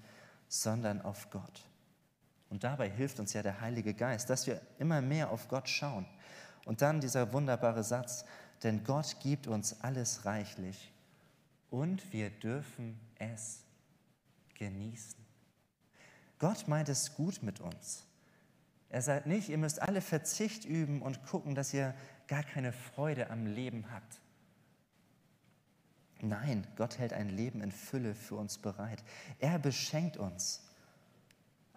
sondern 0.49 1.01
auf 1.01 1.31
Gott. 1.31 1.68
Und 2.51 2.65
dabei 2.65 2.89
hilft 2.89 3.21
uns 3.21 3.33
ja 3.33 3.43
der 3.43 3.61
Heilige 3.61 3.95
Geist, 3.95 4.31
dass 4.31 4.47
wir 4.47 4.61
immer 4.79 5.01
mehr 5.01 5.31
auf 5.31 5.49
Gott 5.49 5.69
schauen. 5.69 6.07
Und 6.65 6.83
dann 6.83 7.01
dieser 7.01 7.33
wunderbare 7.33 7.85
Satz, 7.85 8.25
denn 8.63 8.85
Gott 8.85 9.17
gibt 9.21 9.47
uns 9.47 9.81
alles 9.81 10.25
reichlich 10.25 10.93
und 11.71 12.13
wir 12.13 12.31
dürfen 12.31 12.99
es 13.19 13.63
genießen. 14.55 15.19
Gott 16.39 16.69
meint 16.69 16.89
es 16.89 17.15
gut 17.15 17.43
mit 17.43 17.61
uns. 17.61 18.05
Er 18.91 19.03
sagt 19.03 19.27
nicht, 19.27 19.49
ihr 19.49 19.59
müsst 19.59 19.83
alle 19.83 20.01
Verzicht 20.01 20.65
üben 20.65 21.03
und 21.03 21.25
gucken, 21.27 21.55
dass 21.55 21.75
ihr 21.75 21.95
gar 22.27 22.43
keine 22.43 22.73
Freude 22.73 23.31
am 23.31 23.47
Leben 23.47 23.91
habt. 23.93 24.21
Nein, 26.21 26.67
Gott 26.77 26.99
hält 26.99 27.13
ein 27.13 27.29
Leben 27.29 27.61
in 27.61 27.71
Fülle 27.71 28.15
für 28.15 28.37
uns 28.37 28.59
bereit. 28.59 29.05
Er 29.39 29.59
beschenkt 29.59 30.17
uns. 30.17 30.68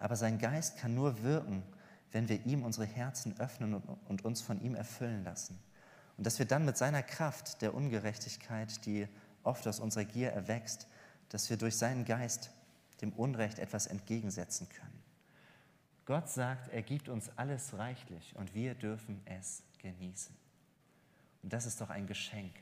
Aber 0.02 0.16
sein 0.16 0.38
Geist 0.38 0.78
kann 0.78 0.96
nur 0.96 1.22
wirken, 1.22 1.62
wenn 2.10 2.28
wir 2.28 2.44
ihm 2.44 2.64
unsere 2.64 2.86
Herzen 2.86 3.38
öffnen 3.38 3.74
und 3.74 4.24
uns 4.24 4.42
von 4.42 4.60
ihm 4.60 4.74
erfüllen 4.74 5.22
lassen. 5.22 5.60
Und 6.16 6.26
dass 6.26 6.40
wir 6.40 6.46
dann 6.46 6.64
mit 6.64 6.76
seiner 6.76 7.04
Kraft 7.04 7.62
der 7.62 7.72
Ungerechtigkeit, 7.72 8.84
die 8.84 9.06
oft 9.44 9.64
aus 9.68 9.78
unserer 9.78 10.04
Gier 10.04 10.32
erwächst, 10.32 10.88
dass 11.28 11.48
wir 11.50 11.56
durch 11.56 11.76
seinen 11.76 12.04
Geist 12.04 12.50
dem 13.00 13.12
Unrecht 13.12 13.60
etwas 13.60 13.86
entgegensetzen 13.86 14.68
können. 14.68 15.02
Gott 16.04 16.28
sagt, 16.28 16.72
er 16.72 16.82
gibt 16.82 17.08
uns 17.08 17.30
alles 17.36 17.78
reichlich 17.78 18.34
und 18.34 18.54
wir 18.54 18.74
dürfen 18.74 19.22
es 19.24 19.62
genießen. 19.78 20.34
Und 21.44 21.52
das 21.52 21.64
ist 21.64 21.80
doch 21.80 21.90
ein 21.90 22.08
Geschenk. 22.08 22.52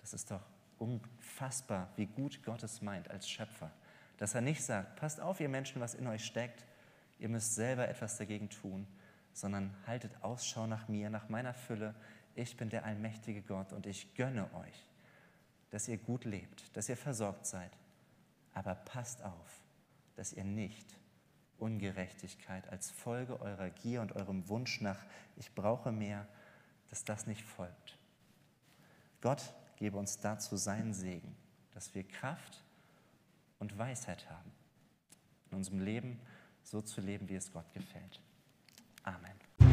Das 0.00 0.14
ist 0.14 0.30
doch 0.30 0.42
unfassbar, 0.78 1.90
wie 1.96 2.06
gut 2.06 2.42
Gott 2.42 2.62
es 2.62 2.80
meint 2.80 3.10
als 3.10 3.28
Schöpfer. 3.28 3.70
Dass 4.16 4.34
er 4.34 4.40
nicht 4.40 4.64
sagt, 4.64 4.96
passt 4.96 5.20
auf, 5.20 5.40
ihr 5.40 5.50
Menschen, 5.50 5.82
was 5.82 5.92
in 5.92 6.06
euch 6.06 6.24
steckt, 6.24 6.64
ihr 7.20 7.28
müsst 7.28 7.54
selber 7.54 7.88
etwas 7.88 8.16
dagegen 8.16 8.48
tun, 8.48 8.86
sondern 9.32 9.74
haltet 9.86 10.22
Ausschau 10.22 10.66
nach 10.66 10.88
mir, 10.88 11.10
nach 11.10 11.28
meiner 11.28 11.54
Fülle. 11.54 11.94
Ich 12.34 12.56
bin 12.56 12.70
der 12.70 12.84
allmächtige 12.84 13.42
Gott 13.42 13.72
und 13.72 13.86
ich 13.86 14.14
gönne 14.14 14.52
euch, 14.54 14.88
dass 15.70 15.86
ihr 15.86 15.98
gut 15.98 16.24
lebt, 16.24 16.76
dass 16.76 16.88
ihr 16.88 16.96
versorgt 16.96 17.46
seid. 17.46 17.70
Aber 18.54 18.74
passt 18.74 19.22
auf, 19.22 19.62
dass 20.16 20.32
ihr 20.32 20.44
nicht 20.44 20.96
Ungerechtigkeit 21.58 22.68
als 22.70 22.90
Folge 22.90 23.40
eurer 23.40 23.70
Gier 23.70 24.00
und 24.00 24.16
eurem 24.16 24.48
Wunsch 24.48 24.80
nach, 24.80 24.98
ich 25.36 25.54
brauche 25.54 25.92
mehr, 25.92 26.26
dass 26.88 27.04
das 27.04 27.26
nicht 27.26 27.44
folgt. 27.44 27.98
Gott 29.20 29.54
gebe 29.76 29.98
uns 29.98 30.18
dazu 30.18 30.56
seinen 30.56 30.94
Segen, 30.94 31.36
dass 31.74 31.94
wir 31.94 32.02
Kraft 32.02 32.64
und 33.58 33.76
Weisheit 33.78 34.28
haben, 34.30 34.50
in 35.50 35.58
unserem 35.58 35.80
Leben 35.80 36.18
so 36.64 36.80
zu 36.80 37.00
leben, 37.00 37.28
wie 37.28 37.36
es 37.36 37.52
Gott 37.52 37.72
gefällt. 37.72 38.20
Amen. 39.04 39.69